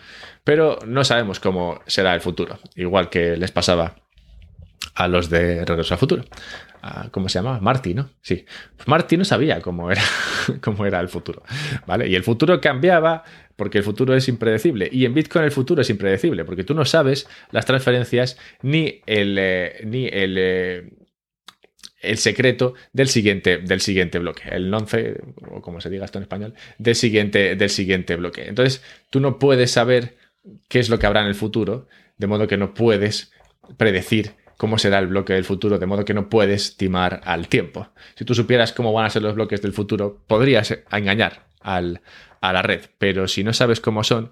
Pero 0.44 0.80
no 0.86 1.06
sabemos 1.06 1.40
cómo 1.40 1.82
será 1.88 2.14
el 2.14 2.20
futuro, 2.20 2.60
igual 2.76 3.10
que 3.10 3.38
les 3.38 3.52
pasaba 3.52 4.03
a 4.96 5.08
los 5.08 5.30
de 5.30 5.66
Regreso 5.66 5.94
al 5.94 6.00
Futuro. 6.00 6.24
¿Cómo 7.12 7.30
se 7.30 7.40
llama? 7.40 7.60
Marty, 7.62 7.94
¿no? 7.94 8.10
Sí. 8.22 8.46
Marty 8.88 9.16
no 9.16 9.24
sabía 9.24 9.62
cómo 9.62 9.90
era, 9.90 10.02
cómo 10.62 10.86
era 10.86 11.00
el 11.00 11.08
futuro. 11.08 11.44
¿Vale? 11.88 12.10
Y 12.10 12.16
el 12.16 12.24
futuro 12.24 12.60
cambiaba 12.60 13.24
porque 13.56 13.78
el 13.78 13.84
futuro 13.86 14.14
es 14.16 14.28
impredecible. 14.28 14.90
Y 14.92 15.06
en 15.06 15.14
Bitcoin 15.14 15.46
el 15.46 15.52
futuro 15.52 15.82
es 15.82 15.90
impredecible 15.90 16.44
porque 16.44 16.66
tú 16.66 16.74
no 16.74 16.84
sabes 16.84 17.28
las 17.52 17.66
transferencias 17.66 18.38
ni 18.62 19.02
el, 19.06 19.38
eh, 19.40 19.82
ni 19.86 20.08
el, 20.08 20.36
eh, 20.38 20.90
el 22.02 22.18
secreto 22.18 22.74
del 22.92 23.08
siguiente, 23.08 23.60
del 23.60 23.80
siguiente 23.80 24.20
bloque, 24.20 24.50
el 24.52 24.70
nonce, 24.70 25.22
o 25.50 25.62
como 25.62 25.80
se 25.80 25.90
diga 25.90 26.04
esto 26.04 26.20
en 26.20 26.24
español, 26.24 26.54
del 26.78 26.96
siguiente, 26.96 27.56
del 27.56 27.70
siguiente 27.70 28.18
bloque. 28.18 28.46
Entonces, 28.48 28.84
tú 29.10 29.22
no 29.22 29.40
puedes 29.40 29.72
saber 29.72 30.18
qué 30.68 30.80
es 30.80 30.90
lo 30.90 31.00
que 31.00 31.06
habrá 31.06 31.22
en 31.22 31.28
el 31.28 31.36
futuro, 31.36 31.88
de 32.18 32.28
modo 32.28 32.48
que 32.48 32.58
no 32.58 32.74
puedes 32.74 33.32
predecir 33.78 34.34
cómo 34.58 34.78
será 34.78 35.00
el 35.00 35.08
bloque 35.08 35.34
del 35.34 35.46
futuro, 35.46 35.80
de 35.80 35.86
modo 35.86 36.06
que 36.06 36.14
no 36.14 36.30
puedes 36.30 36.70
estimar 36.70 37.22
al 37.24 37.48
tiempo. 37.48 37.90
Si 38.16 38.26
tú 38.26 38.36
supieras 38.36 38.74
cómo 38.74 38.94
van 38.94 39.06
a 39.06 39.10
ser 39.10 39.22
los 39.22 39.36
bloques 39.36 39.62
del 39.62 39.74
futuro, 39.74 40.24
podrías 40.28 40.78
engañar 40.92 41.48
al, 41.62 42.02
a 42.42 42.54
la 42.54 42.62
red, 42.62 42.82
pero 42.98 43.28
si 43.28 43.44
no 43.44 43.54
sabes 43.54 43.80
cómo 43.80 44.04
son, 44.04 44.30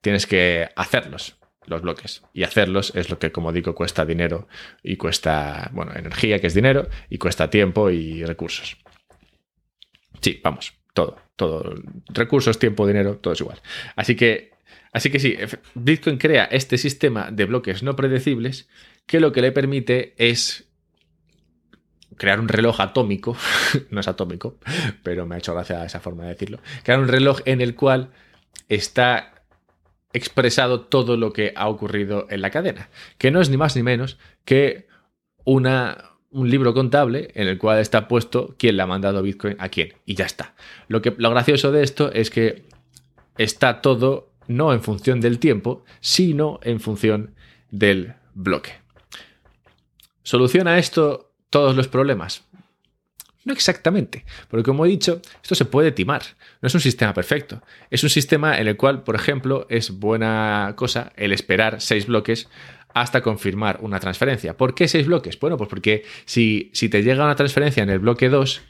tienes 0.00 0.26
que 0.26 0.68
hacerlos 0.76 1.36
los 1.66 1.82
bloques. 1.82 2.22
Y 2.32 2.42
hacerlos 2.42 2.92
es 2.94 3.10
lo 3.10 3.18
que, 3.18 3.32
como 3.32 3.52
digo, 3.52 3.74
cuesta 3.74 4.04
dinero 4.04 4.48
y 4.82 4.96
cuesta, 4.96 5.70
bueno, 5.72 5.92
energía, 5.94 6.38
que 6.40 6.46
es 6.46 6.54
dinero, 6.54 6.88
y 7.08 7.18
cuesta 7.18 7.50
tiempo 7.50 7.90
y 7.90 8.24
recursos. 8.24 8.76
Sí, 10.20 10.40
vamos, 10.42 10.74
todo, 10.92 11.16
todo. 11.36 11.74
Recursos, 12.08 12.58
tiempo, 12.58 12.86
dinero, 12.86 13.16
todo 13.16 13.34
es 13.34 13.40
igual. 13.40 13.60
Así 13.96 14.14
que 14.16 14.54
Así 14.94 15.10
que 15.10 15.18
sí, 15.18 15.36
Bitcoin 15.74 16.18
crea 16.18 16.44
este 16.44 16.78
sistema 16.78 17.28
de 17.32 17.46
bloques 17.46 17.82
no 17.82 17.96
predecibles 17.96 18.68
que 19.06 19.20
lo 19.20 19.32
que 19.32 19.42
le 19.42 19.52
permite 19.52 20.14
es 20.18 20.68
crear 22.16 22.40
un 22.40 22.48
reloj 22.48 22.80
atómico, 22.80 23.36
no 23.90 24.00
es 24.00 24.08
atómico, 24.08 24.58
pero 25.02 25.26
me 25.26 25.34
ha 25.34 25.38
hecho 25.38 25.54
gracia 25.54 25.84
esa 25.84 26.00
forma 26.00 26.24
de 26.24 26.30
decirlo, 26.30 26.60
crear 26.82 27.00
un 27.00 27.08
reloj 27.08 27.40
en 27.44 27.60
el 27.60 27.74
cual 27.74 28.10
está 28.68 29.34
expresado 30.12 30.82
todo 30.82 31.16
lo 31.16 31.32
que 31.32 31.52
ha 31.56 31.68
ocurrido 31.68 32.26
en 32.30 32.40
la 32.40 32.50
cadena, 32.50 32.88
que 33.18 33.30
no 33.30 33.40
es 33.40 33.50
ni 33.50 33.56
más 33.56 33.74
ni 33.74 33.82
menos 33.82 34.18
que 34.44 34.86
una, 35.44 36.12
un 36.30 36.48
libro 36.48 36.72
contable 36.72 37.30
en 37.34 37.48
el 37.48 37.58
cual 37.58 37.80
está 37.80 38.06
puesto 38.06 38.54
quién 38.56 38.76
le 38.76 38.82
ha 38.82 38.86
mandado 38.86 39.22
Bitcoin 39.22 39.56
a 39.58 39.68
quién, 39.68 39.94
y 40.06 40.14
ya 40.14 40.24
está. 40.24 40.54
Lo, 40.88 41.02
que, 41.02 41.14
lo 41.18 41.30
gracioso 41.30 41.72
de 41.72 41.82
esto 41.82 42.12
es 42.12 42.30
que 42.30 42.64
está 43.36 43.82
todo 43.82 44.30
no 44.46 44.72
en 44.72 44.82
función 44.82 45.20
del 45.20 45.38
tiempo, 45.38 45.84
sino 46.00 46.60
en 46.62 46.78
función 46.78 47.34
del 47.70 48.14
bloque. 48.34 48.83
¿Soluciona 50.24 50.78
esto 50.78 51.30
todos 51.50 51.76
los 51.76 51.86
problemas? 51.86 52.42
No 53.44 53.52
exactamente, 53.52 54.24
porque 54.48 54.64
como 54.64 54.86
he 54.86 54.88
dicho, 54.88 55.20
esto 55.42 55.54
se 55.54 55.66
puede 55.66 55.92
timar, 55.92 56.22
no 56.62 56.66
es 56.66 56.74
un 56.74 56.80
sistema 56.80 57.12
perfecto. 57.12 57.62
Es 57.90 58.02
un 58.02 58.08
sistema 58.08 58.58
en 58.58 58.66
el 58.66 58.76
cual, 58.78 59.02
por 59.04 59.14
ejemplo, 59.14 59.66
es 59.68 59.90
buena 60.00 60.72
cosa 60.76 61.12
el 61.16 61.32
esperar 61.32 61.82
seis 61.82 62.06
bloques 62.06 62.48
hasta 62.94 63.20
confirmar 63.20 63.80
una 63.82 64.00
transferencia. 64.00 64.56
¿Por 64.56 64.74
qué 64.74 64.88
seis 64.88 65.06
bloques? 65.06 65.38
Bueno, 65.38 65.58
pues 65.58 65.68
porque 65.68 66.04
si, 66.24 66.70
si 66.72 66.88
te 66.88 67.02
llega 67.02 67.24
una 67.24 67.36
transferencia 67.36 67.82
en 67.82 67.90
el 67.90 67.98
bloque 67.98 68.30
2, 68.30 68.62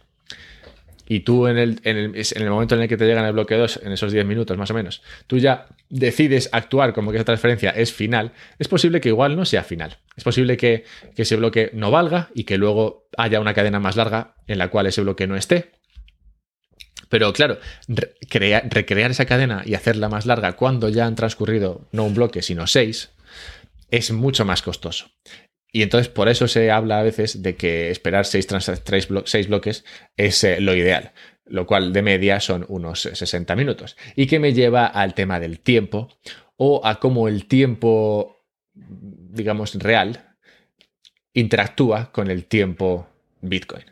y 1.07 1.21
tú 1.21 1.47
en 1.47 1.59
el, 1.59 1.81
en, 1.85 2.14
el, 2.14 2.51
momento 2.51 2.75
en 2.75 2.83
el 2.83 2.88
que 2.88 2.97
te 2.97 3.07
llega 3.07 3.21
en 3.21 3.27
el 3.27 3.33
bloque 3.33 3.57
2, 3.57 3.81
en 3.83 3.93
esos 3.93 4.12
10 4.12 4.25
minutos 4.25 4.57
más 4.57 4.71
o 4.71 4.75
menos, 4.75 5.03
tú 5.27 5.38
ya 5.38 5.67
decides 5.90 6.49
actuar 6.53 6.93
como 6.93 7.11
que 7.11 7.19
esa 7.19 7.25
transferencia 7.25 7.71
es 7.71 7.93
final, 7.93 8.33
es 8.59 8.69
posible 8.69 9.01
que 9.01 9.11
igual 9.11 9.37
no 9.37 9.45
sea 9.45 9.62
final. 9.62 9.99
Es 10.17 10.25
posible 10.25 10.57
que, 10.57 10.85
ese 11.17 11.37
bloque 11.37 11.71
no 11.73 11.90
valga 11.90 12.31
y 12.35 12.45
que 12.45 12.59
luego 12.59 13.09
haya 13.17 13.40
una 13.40 13.55
cadena 13.55 13.81
más 13.81 13.97
larga 13.97 14.35
en 14.47 14.59
la 14.59 14.69
cual 14.69 14.87
ese 14.87 15.03
bloque 15.03 15.27
no 15.27 15.37
esté. 15.37 15.73
Pero 17.09 17.33
claro, 17.33 17.59
recrear 17.87 19.11
esa 19.11 19.27
cadena 19.27 19.62
y 19.64 19.75
hacerla 19.75 20.09
más 20.09 20.27
larga 20.27 20.55
cuando 20.55 20.88
ya 20.88 21.07
han 21.07 21.14
transcurrido 21.14 21.87
no 21.93 22.05
un 22.05 22.14
bloque, 22.14 22.43
sino 22.43 22.67
seis, 22.67 23.11
es 23.90 24.11
mucho 24.11 24.45
más 24.45 24.62
costoso. 24.62 25.11
Y 25.74 25.82
entonces 25.82 26.08
por 26.08 26.28
eso 26.28 26.46
se 26.46 26.70
habla 26.70 27.00
a 27.00 27.02
veces 27.02 27.42
de 27.42 27.56
que 27.56 27.90
esperar 27.90 28.26
seis, 28.26 28.46
bloques 29.48 29.84
es 30.16 30.44
eh, 30.44 30.60
lo 30.60 30.72
ideal, 30.76 31.10
lo 31.46 31.66
cual 31.66 31.92
de 31.92 32.00
media 32.00 32.38
son 32.38 32.64
unos 32.68 33.00
60 33.00 33.56
minutos. 33.56 33.96
Y 34.14 34.28
que 34.28 34.38
me 34.38 34.52
lleva 34.52 34.87
al 34.87 35.14
tema 35.14 35.40
del 35.40 35.58
tiempo 35.58 36.16
o 36.56 36.87
a 36.87 37.00
cómo 37.00 37.26
el 37.26 37.46
tiempo, 37.46 38.46
digamos, 38.72 39.74
real 39.74 40.37
interactúa 41.32 42.12
con 42.12 42.30
el 42.30 42.44
tiempo 42.44 43.08
Bitcoin. 43.40 43.84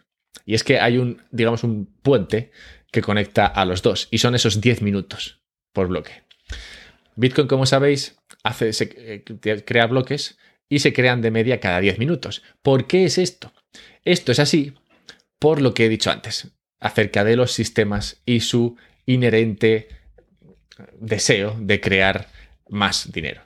Y 0.46 0.54
es 0.54 0.62
que 0.62 0.78
hay 0.78 0.98
un, 0.98 1.20
digamos, 1.32 1.64
un 1.64 1.86
puente 2.00 2.52
que 2.92 3.02
conecta 3.02 3.46
a 3.46 3.64
los 3.64 3.82
dos 3.82 4.06
y 4.12 4.18
son 4.18 4.36
esos 4.36 4.60
10 4.60 4.82
minutos 4.82 5.40
por 5.72 5.88
bloque. 5.88 6.22
Bitcoin, 7.16 7.48
como 7.48 7.66
sabéis, 7.66 8.20
hace, 8.44 8.70
eh, 8.70 9.24
crea 9.64 9.88
bloques 9.88 10.38
y 10.72 10.78
se 10.78 10.94
crean 10.94 11.20
de 11.20 11.30
media 11.30 11.60
cada 11.60 11.80
10 11.80 11.98
minutos. 11.98 12.42
¿Por 12.62 12.86
qué 12.86 13.04
es 13.04 13.18
esto? 13.18 13.52
Esto 14.06 14.32
es 14.32 14.38
así 14.38 14.72
por 15.38 15.60
lo 15.60 15.74
que 15.74 15.84
he 15.84 15.88
dicho 15.90 16.10
antes, 16.10 16.48
acerca 16.80 17.24
de 17.24 17.36
los 17.36 17.52
sistemas 17.52 18.22
y 18.24 18.40
su 18.40 18.78
inherente 19.04 19.88
deseo 20.98 21.54
de 21.60 21.78
crear 21.78 22.28
más 22.70 23.12
dinero. 23.12 23.42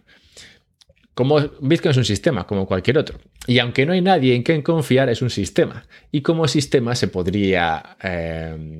Como 1.15 1.41
Bitcoin 1.61 1.91
es 1.91 1.97
un 1.97 2.05
sistema, 2.05 2.47
como 2.47 2.65
cualquier 2.65 2.97
otro. 2.97 3.19
Y 3.49 3.59
aunque 3.59 3.87
no 3.87 3.93
hay 3.93 4.03
nadie 4.03 4.37
en 4.37 4.45
quien 4.45 4.63
confiar, 4.63 5.09
es 5.09 5.21
un 5.21 5.31
sistema. 5.31 5.85
Y 6.13 6.21
como 6.21 6.47
sistema 6.47 6.95
se 6.95 7.09
podría, 7.09 7.97
eh, 8.05 8.79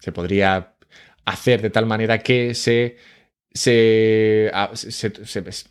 se 0.00 0.12
podría 0.12 0.74
hacer 1.24 1.62
de 1.62 1.70
tal 1.70 1.86
manera 1.86 2.18
que 2.18 2.52
se 2.52 2.98
se, 3.54 4.50
se, 4.74 5.12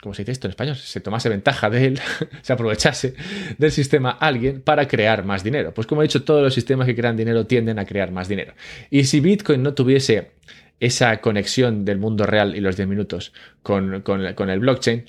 ¿cómo 0.01 0.13
se 0.13 0.21
dice 0.21 0.31
esto 0.31 0.47
en 0.47 0.51
español? 0.51 0.75
Se 0.77 1.01
tomase 1.01 1.27
ventaja 1.27 1.69
de 1.69 1.85
él, 1.87 1.99
se 2.41 2.53
aprovechase 2.53 3.13
del 3.57 3.71
sistema 3.71 4.11
alguien 4.11 4.61
para 4.61 4.87
crear 4.87 5.25
más 5.25 5.43
dinero. 5.43 5.73
Pues 5.73 5.85
como 5.85 6.01
he 6.01 6.05
dicho, 6.05 6.23
todos 6.23 6.41
los 6.41 6.53
sistemas 6.53 6.87
que 6.87 6.95
crean 6.95 7.17
dinero 7.17 7.45
tienden 7.45 7.79
a 7.79 7.85
crear 7.85 8.11
más 8.11 8.29
dinero. 8.29 8.53
Y 8.89 9.03
si 9.03 9.19
Bitcoin 9.19 9.61
no 9.61 9.73
tuviese 9.73 10.31
esa 10.79 11.19
conexión 11.19 11.83
del 11.83 11.99
mundo 11.99 12.25
real 12.25 12.55
y 12.55 12.61
los 12.61 12.77
10 12.77 12.87
minutos 12.87 13.33
con, 13.61 14.01
con, 14.01 14.49
el 14.49 14.59
blockchain, 14.59 15.05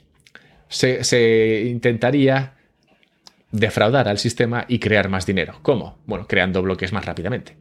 se, 0.68 1.04
se 1.04 1.66
intentaría 1.68 2.54
defraudar 3.52 4.08
al 4.08 4.18
sistema 4.18 4.64
y 4.66 4.80
crear 4.80 5.08
más 5.08 5.26
dinero. 5.26 5.60
¿Cómo? 5.62 5.98
Bueno, 6.06 6.26
creando 6.26 6.60
bloques 6.60 6.92
más 6.92 7.04
rápidamente. 7.04 7.56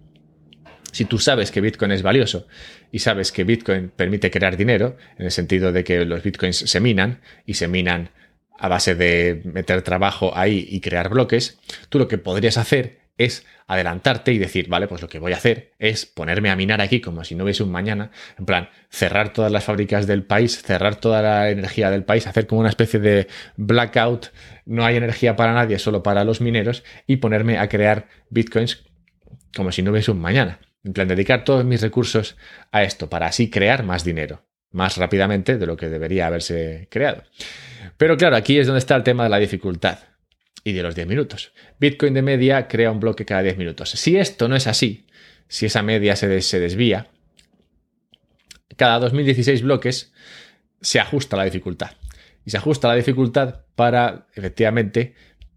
Si 0.93 1.05
tú 1.05 1.17
sabes 1.17 1.51
que 1.51 1.59
Bitcoin 1.59 1.91
es 1.91 2.03
valioso 2.03 2.47
y 2.91 2.99
sabes 2.99 3.31
que 3.31 3.43
Bitcoin 3.43 3.89
permite 3.89 4.29
crear 4.29 4.55
dinero, 4.55 4.95
en 5.17 5.25
el 5.25 5.31
sentido 5.31 5.71
de 5.71 5.83
que 5.83 6.05
los 6.05 6.21
Bitcoins 6.21 6.57
se 6.57 6.79
minan 6.79 7.19
y 7.45 7.55
se 7.55 7.67
minan 7.67 8.11
a 8.59 8.67
base 8.67 8.93
de 8.93 9.41
meter 9.43 9.81
trabajo 9.81 10.31
ahí 10.37 10.67
y 10.69 10.81
crear 10.81 11.09
bloques, 11.09 11.59
tú 11.89 11.97
lo 11.97 12.07
que 12.07 12.19
podrías 12.19 12.57
hacer 12.57 13.01
es 13.17 13.45
adelantarte 13.65 14.33
y 14.33 14.37
decir, 14.37 14.67
vale, 14.69 14.87
pues 14.87 15.01
lo 15.01 15.09
que 15.09 15.17
voy 15.17 15.33
a 15.33 15.37
hacer 15.37 15.71
es 15.79 16.05
ponerme 16.05 16.51
a 16.51 16.55
minar 16.55 16.79
aquí 16.79 17.01
como 17.01 17.23
si 17.23 17.33
no 17.33 17.43
hubiese 17.43 17.63
un 17.63 17.71
mañana, 17.71 18.11
en 18.37 18.45
plan, 18.45 18.69
cerrar 18.89 19.33
todas 19.33 19.51
las 19.51 19.63
fábricas 19.63 20.05
del 20.05 20.23
país, 20.23 20.61
cerrar 20.61 20.97
toda 20.97 21.23
la 21.23 21.49
energía 21.49 21.89
del 21.89 22.03
país, 22.03 22.27
hacer 22.27 22.45
como 22.45 22.61
una 22.61 22.69
especie 22.69 22.99
de 22.99 23.27
blackout, 23.57 24.27
no 24.65 24.85
hay 24.85 24.97
energía 24.97 25.35
para 25.35 25.53
nadie, 25.53 25.79
solo 25.79 26.03
para 26.03 26.23
los 26.23 26.39
mineros, 26.39 26.83
y 27.07 27.17
ponerme 27.17 27.57
a 27.57 27.67
crear 27.67 28.07
bitcoins 28.29 28.83
como 29.55 29.71
si 29.71 29.81
no 29.81 29.91
hubiese 29.91 30.11
un 30.11 30.21
mañana. 30.21 30.59
En 30.83 30.93
plan, 30.93 31.07
dedicar 31.07 31.45
todos 31.45 31.63
mis 31.63 31.81
recursos 31.81 32.35
a 32.71 32.83
esto 32.83 33.09
para 33.09 33.27
así 33.27 33.49
crear 33.49 33.83
más 33.83 34.03
dinero, 34.03 34.45
más 34.71 34.97
rápidamente 34.97 35.57
de 35.57 35.65
lo 35.65 35.77
que 35.77 35.89
debería 35.89 36.27
haberse 36.27 36.87
creado. 36.91 37.23
Pero 37.97 38.17
claro, 38.17 38.35
aquí 38.35 38.59
es 38.59 38.67
donde 38.67 38.79
está 38.79 38.95
el 38.95 39.03
tema 39.03 39.23
de 39.23 39.29
la 39.29 39.39
dificultad 39.39 39.99
y 40.63 40.73
de 40.73 40.83
los 40.83 40.95
10 40.95 41.07
minutos. 41.07 41.53
Bitcoin 41.79 42.13
de 42.13 42.21
media 42.21 42.67
crea 42.67 42.91
un 42.91 42.99
bloque 42.99 43.25
cada 43.25 43.43
10 43.43 43.57
minutos. 43.57 43.91
Si 43.91 44.17
esto 44.17 44.47
no 44.47 44.55
es 44.55 44.67
así, 44.67 45.07
si 45.47 45.65
esa 45.65 45.83
media 45.83 46.15
se, 46.15 46.27
desvía, 46.27 47.07
cada 48.75 48.99
2016 48.99 49.61
bloques 49.61 50.13
se 50.81 50.99
ajusta 50.99 51.37
la 51.37 51.45
dificultad. 51.45 51.91
Y 52.45 52.49
se 52.49 52.57
ajusta 52.57 52.89
la 52.89 52.95
dificultad 52.95 53.61
para, 53.75 54.27
efectivamente, 54.35 55.15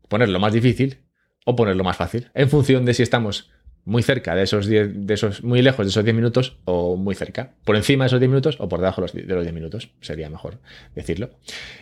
ponerlo 0.09 0.39
más 0.39 0.53
difícil 0.53 0.99
o 1.45 1.57
ponerlo 1.57 1.83
más 1.83 1.97
fácil, 1.97 2.31
en 2.35 2.49
función 2.49 2.85
de 2.85 2.95
si 2.95 3.03
estamos 3.03 3.51
muy 3.87 4.03
cerca 4.03 4.35
de 4.35 4.43
esos 4.43 4.67
10, 4.67 5.07
de 5.07 5.15
esos, 5.15 5.45
muy 5.45 5.63
lejos 5.63 5.87
de 5.87 5.91
esos 5.91 6.05
10 6.05 6.15
minutos 6.15 6.59
o 6.65 6.97
muy 6.97 7.15
cerca. 7.15 7.53
Por 7.65 7.77
encima 7.77 8.05
de 8.05 8.09
esos 8.09 8.19
10 8.19 8.29
minutos 8.29 8.57
o 8.59 8.69
por 8.69 8.81
debajo 8.81 9.01
de 9.01 9.07
los 9.29 9.45
10 9.45 9.55
minutos, 9.55 9.91
sería 10.01 10.29
mejor 10.29 10.59
decirlo. 10.97 11.31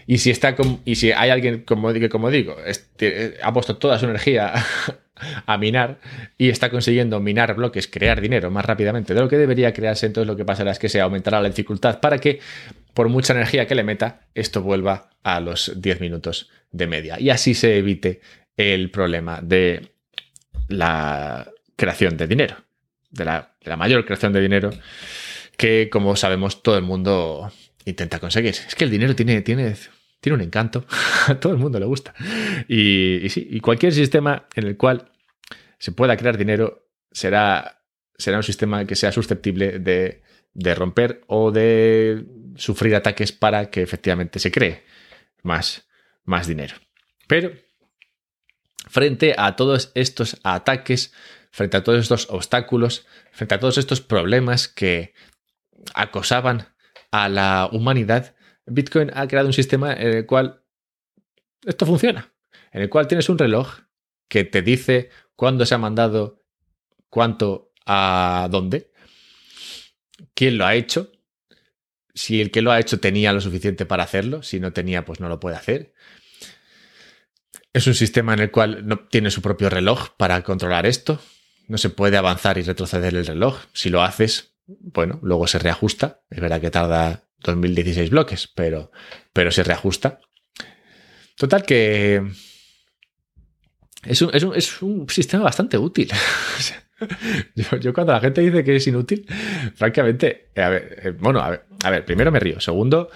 Y 0.06 0.18
si 0.18 0.30
está 0.30 0.54
y 0.84 0.96
si 0.96 1.12
hay 1.12 1.30
alguien 1.30 1.62
como, 1.62 1.92
que, 1.94 2.10
como 2.10 2.30
digo, 2.30 2.56
este, 2.64 3.38
ha 3.42 3.52
puesto 3.54 3.78
toda 3.78 3.98
su 3.98 4.04
energía 4.04 4.52
a 5.46 5.56
minar 5.56 5.98
y 6.36 6.50
está 6.50 6.68
consiguiendo 6.68 7.20
minar 7.20 7.54
bloques, 7.54 7.88
crear 7.88 8.20
dinero 8.20 8.50
más 8.50 8.66
rápidamente 8.66 9.14
de 9.14 9.20
lo 9.20 9.28
que 9.28 9.38
debería 9.38 9.72
crearse, 9.72 10.04
entonces 10.04 10.28
lo 10.28 10.36
que 10.36 10.44
pasará 10.44 10.72
es 10.72 10.78
que 10.78 10.90
se 10.90 11.00
aumentará 11.00 11.40
la 11.40 11.48
dificultad 11.48 12.00
para 12.00 12.18
que, 12.18 12.38
por 12.92 13.08
mucha 13.08 13.32
energía 13.32 13.66
que 13.66 13.74
le 13.74 13.82
meta, 13.82 14.26
esto 14.34 14.60
vuelva 14.60 15.08
a 15.22 15.40
los 15.40 15.72
10 15.80 16.02
minutos 16.02 16.50
de 16.70 16.86
media. 16.86 17.18
Y 17.18 17.30
así 17.30 17.54
se 17.54 17.78
evite 17.78 18.20
el 18.58 18.90
problema 18.90 19.40
de 19.40 19.94
la 20.68 21.50
creación 21.76 22.16
de 22.16 22.26
dinero, 22.26 22.56
de 23.10 23.24
la, 23.24 23.54
mayor 23.76 24.04
creación 24.04 24.32
de 24.32 24.40
dinero 24.40 24.70
que, 25.56 25.88
como 25.90 26.16
sabemos, 26.16 26.62
todo 26.62 26.76
el 26.76 26.82
mundo 26.82 27.52
intenta 27.84 28.18
conseguir. 28.18 28.54
Es 28.54 28.74
que 28.74 28.84
el 28.84 28.90
dinero 28.90 29.14
tiene, 29.14 29.42
tiene, 29.42 29.76
tiene 30.20 30.34
un 30.34 30.42
encanto, 30.42 30.86
a 31.26 31.34
todo 31.36 31.52
el 31.52 31.58
mundo 31.58 31.78
le 31.78 31.86
gusta. 31.86 32.14
Y, 32.68 33.26
sí, 33.28 33.46
y 33.50 33.60
cualquier 33.60 33.92
sistema 33.92 34.46
en 34.54 34.66
el 34.66 34.76
cual 34.76 35.10
se 35.78 35.92
pueda 35.92 36.16
crear 36.16 36.36
dinero 36.36 36.88
será, 37.10 37.82
será 38.16 38.38
un 38.38 38.42
sistema 38.42 38.84
que 38.84 38.96
sea 38.96 39.12
susceptible 39.12 39.78
de, 39.78 40.22
de 40.54 40.74
romper 40.74 41.22
o 41.26 41.50
de 41.50 42.24
sufrir 42.56 42.94
ataques 42.94 43.32
para 43.32 43.70
que 43.70 43.82
efectivamente 43.82 44.38
se 44.38 44.50
cree 44.50 44.84
más, 45.42 45.86
más 46.24 46.46
dinero. 46.46 46.76
Pero 47.26 47.52
frente 48.88 49.34
a 49.36 49.56
todos 49.56 49.92
estos 49.94 50.40
ataques 50.44 51.12
frente 51.54 51.76
a 51.76 51.84
todos 51.84 52.00
estos 52.00 52.26
obstáculos, 52.30 53.06
frente 53.30 53.54
a 53.54 53.60
todos 53.60 53.78
estos 53.78 54.00
problemas 54.00 54.66
que 54.66 55.14
acosaban 55.94 56.74
a 57.12 57.28
la 57.28 57.68
humanidad, 57.70 58.34
Bitcoin 58.66 59.12
ha 59.14 59.28
creado 59.28 59.46
un 59.46 59.52
sistema 59.52 59.92
en 59.92 60.08
el 60.08 60.26
cual 60.26 60.64
esto 61.64 61.86
funciona, 61.86 62.34
en 62.72 62.82
el 62.82 62.88
cual 62.90 63.06
tienes 63.06 63.28
un 63.28 63.38
reloj 63.38 63.82
que 64.26 64.42
te 64.42 64.62
dice 64.62 65.10
cuándo 65.36 65.64
se 65.64 65.76
ha 65.76 65.78
mandado, 65.78 66.42
cuánto, 67.08 67.70
a 67.86 68.48
dónde, 68.50 68.90
quién 70.34 70.58
lo 70.58 70.66
ha 70.66 70.74
hecho, 70.74 71.12
si 72.14 72.40
el 72.40 72.50
que 72.50 72.62
lo 72.62 72.72
ha 72.72 72.80
hecho 72.80 72.98
tenía 72.98 73.32
lo 73.32 73.40
suficiente 73.40 73.86
para 73.86 74.02
hacerlo, 74.02 74.42
si 74.42 74.58
no 74.58 74.72
tenía, 74.72 75.04
pues 75.04 75.20
no 75.20 75.28
lo 75.28 75.38
puede 75.38 75.54
hacer. 75.54 75.94
Es 77.72 77.86
un 77.86 77.94
sistema 77.94 78.34
en 78.34 78.40
el 78.40 78.50
cual 78.50 79.06
tiene 79.08 79.30
su 79.30 79.40
propio 79.40 79.70
reloj 79.70 80.16
para 80.16 80.42
controlar 80.42 80.84
esto. 80.84 81.20
No 81.68 81.78
se 81.78 81.90
puede 81.90 82.16
avanzar 82.16 82.58
y 82.58 82.62
retroceder 82.62 83.14
el 83.14 83.26
reloj. 83.26 83.58
Si 83.72 83.90
lo 83.90 84.02
haces, 84.02 84.54
bueno, 84.66 85.18
luego 85.22 85.46
se 85.46 85.58
reajusta. 85.58 86.22
Es 86.30 86.40
verdad 86.40 86.60
que 86.60 86.70
tarda 86.70 87.24
2016 87.40 88.10
bloques, 88.10 88.48
pero, 88.54 88.90
pero 89.32 89.50
se 89.50 89.62
reajusta. 89.62 90.20
Total 91.36 91.64
que 91.64 92.22
es 94.04 94.22
un, 94.22 94.30
es 94.34 94.82
un 94.82 95.08
sistema 95.08 95.44
bastante 95.44 95.78
útil. 95.78 96.10
Yo, 97.80 97.92
cuando 97.92 98.12
la 98.12 98.20
gente 98.20 98.40
dice 98.40 98.62
que 98.64 98.76
es 98.76 98.86
inútil, 98.86 99.26
francamente, 99.74 100.50
eh, 100.54 101.14
bueno, 101.18 101.40
a 101.40 101.50
ver, 101.50 101.64
a 101.82 101.90
ver, 101.90 102.04
primero 102.04 102.30
me 102.30 102.40
río. 102.40 102.60
Segundo, 102.60 103.10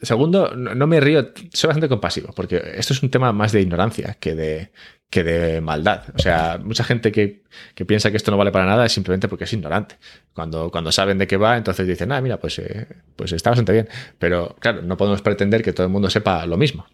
segundo, 0.00 0.54
no 0.54 0.86
me 0.86 1.00
río, 1.00 1.32
soy 1.52 1.68
bastante 1.68 1.88
compasivo, 1.88 2.32
porque 2.34 2.62
esto 2.76 2.92
es 2.92 3.02
un 3.02 3.10
tema 3.10 3.32
más 3.32 3.52
de 3.52 3.62
ignorancia 3.62 4.16
que 4.20 4.34
de, 4.34 4.72
que 5.10 5.24
de 5.24 5.60
maldad. 5.60 6.02
O 6.14 6.18
sea, 6.18 6.58
mucha 6.62 6.84
gente 6.84 7.12
que, 7.12 7.42
piensa 7.86 8.10
que 8.10 8.16
esto 8.16 8.30
no 8.30 8.36
vale 8.36 8.52
para 8.52 8.66
nada 8.66 8.84
es 8.84 8.92
simplemente 8.92 9.28
porque 9.28 9.44
es 9.44 9.52
ignorante. 9.52 9.96
Cuando, 10.34 10.70
cuando 10.70 10.92
saben 10.92 11.18
de 11.18 11.26
qué 11.26 11.36
va, 11.36 11.56
entonces 11.56 11.86
dicen, 11.86 12.12
ah, 12.12 12.20
mira, 12.20 12.38
pues, 12.38 12.58
eh, 12.58 12.86
pues 13.16 13.32
está 13.32 13.50
bastante 13.50 13.72
bien. 13.72 13.88
Pero 14.18 14.56
claro, 14.60 14.82
no 14.82 14.96
podemos 14.96 15.22
pretender 15.22 15.62
que 15.62 15.72
todo 15.72 15.86
el 15.86 15.92
mundo 15.92 16.10
sepa 16.10 16.44
lo 16.46 16.56
mismo 16.56 16.86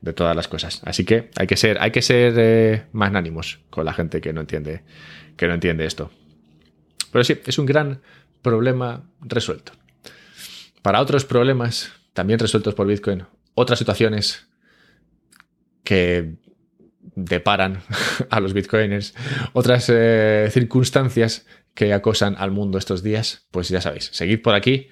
de 0.00 0.12
todas 0.12 0.34
las 0.34 0.48
cosas. 0.48 0.80
Así 0.84 1.04
que 1.04 1.30
hay 1.36 1.46
que 1.46 1.56
ser, 1.56 1.78
hay 1.80 1.90
que 1.90 2.02
ser 2.02 2.34
eh, 2.36 2.84
magnánimos 2.92 3.60
con 3.70 3.84
la 3.84 3.92
gente 3.92 4.20
que 4.20 4.32
no 4.32 4.40
entiende, 4.40 4.82
que 5.36 5.46
no 5.46 5.54
entiende 5.54 5.84
esto. 5.84 6.10
Pero 7.10 7.24
sí, 7.24 7.38
es 7.44 7.58
un 7.58 7.66
gran 7.66 8.00
problema 8.40 9.04
resuelto. 9.20 9.72
Para 10.80 11.00
otros 11.00 11.24
problemas, 11.24 11.92
también 12.14 12.38
resueltos 12.38 12.74
por 12.74 12.86
Bitcoin, 12.86 13.24
otras 13.54 13.78
situaciones 13.78 14.48
que 15.84 16.36
deparan 17.14 17.82
a 18.30 18.40
los 18.40 18.52
bitcoiners, 18.52 19.14
otras 19.52 19.90
eh, 19.92 20.48
circunstancias 20.50 21.46
que 21.74 21.92
acosan 21.92 22.36
al 22.38 22.50
mundo 22.50 22.78
estos 22.78 23.02
días, 23.02 23.46
pues 23.50 23.68
ya 23.68 23.80
sabéis, 23.80 24.10
seguid 24.12 24.42
por 24.42 24.54
aquí 24.54 24.88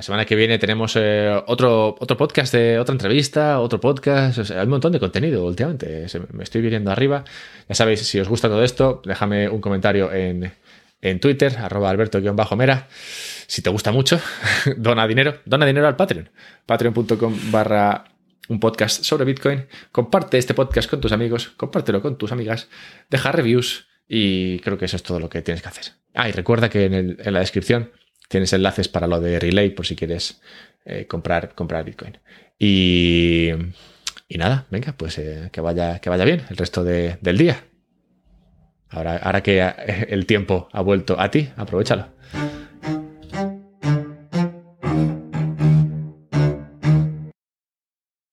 la 0.00 0.02
semana 0.02 0.24
que 0.24 0.36
viene 0.36 0.58
tenemos 0.58 0.94
eh, 0.96 1.42
otro, 1.46 1.96
otro 1.98 2.16
podcast, 2.16 2.54
de, 2.54 2.78
otra 2.78 2.92
entrevista, 2.94 3.60
otro 3.60 3.80
podcast. 3.80 4.50
hay 4.50 4.64
un 4.64 4.70
montón 4.70 4.92
de 4.92 5.00
contenido 5.00 5.44
últimamente. 5.44 6.06
me 6.32 6.44
estoy 6.44 6.62
viniendo 6.62 6.90
arriba. 6.90 7.24
Ya 7.68 7.74
sabéis, 7.74 8.00
si 8.06 8.18
os 8.20 8.28
gusta 8.28 8.48
todo 8.48 8.62
esto, 8.62 9.02
déjame 9.04 9.48
un 9.48 9.60
comentario 9.60 10.10
en, 10.12 10.52
Twitter, 11.20 11.56
arroba 11.58 11.90
alberto-mera. 11.90 12.88
Si 13.46 13.62
te 13.62 13.70
gusta 13.70 13.90
mucho, 13.90 14.20
dona 14.78 15.06
dinero. 15.06 15.38
Dona 15.44 15.66
dinero 15.66 15.86
al 15.86 15.96
Patreon. 15.96 16.30
Patreon.com 16.64 17.50
barra 17.50 18.04
un 18.50 18.60
podcast 18.60 19.02
sobre 19.02 19.24
Bitcoin. 19.24 19.66
Comparte 19.90 20.36
este 20.36 20.52
podcast 20.52 20.90
con 20.90 21.00
tus 21.00 21.12
amigos, 21.12 21.48
compártelo 21.56 22.02
con 22.02 22.18
tus 22.18 22.32
amigas, 22.32 22.68
deja 23.08 23.32
reviews 23.32 23.88
y 24.06 24.58
creo 24.58 24.76
que 24.76 24.84
eso 24.84 24.96
es 24.96 25.02
todo 25.02 25.18
lo 25.18 25.30
que 25.30 25.40
tienes 25.40 25.62
que 25.62 25.68
hacer. 25.68 25.92
Ah, 26.12 26.28
y 26.28 26.32
recuerda 26.32 26.68
que 26.68 26.84
en 26.84 27.32
la 27.32 27.40
descripción 27.40 27.92
Tienes 28.30 28.52
enlaces 28.52 28.86
para 28.86 29.08
lo 29.08 29.18
de 29.18 29.40
Relay 29.40 29.70
por 29.70 29.84
si 29.84 29.96
quieres 29.96 30.40
eh, 30.84 31.08
comprar, 31.08 31.52
comprar 31.56 31.84
Bitcoin. 31.84 32.16
Y, 32.60 33.50
nada, 34.28 34.68
venga, 34.70 34.92
pues 34.92 35.18
eh, 35.18 35.48
que, 35.50 35.60
vaya, 35.60 35.98
que 35.98 36.10
vaya 36.10 36.24
bien 36.24 36.42
el 36.48 36.56
resto 36.56 36.84
del 36.84 37.36
día. 37.36 37.64
Ahora, 38.88 39.16
ahora 39.16 39.42
que 39.42 39.60
el 40.08 40.26
tiempo 40.26 40.68
ha 40.70 40.80
vuelto 40.80 41.18
a 41.18 41.32
ti, 41.32 41.48
aprovechalo. 41.56 42.06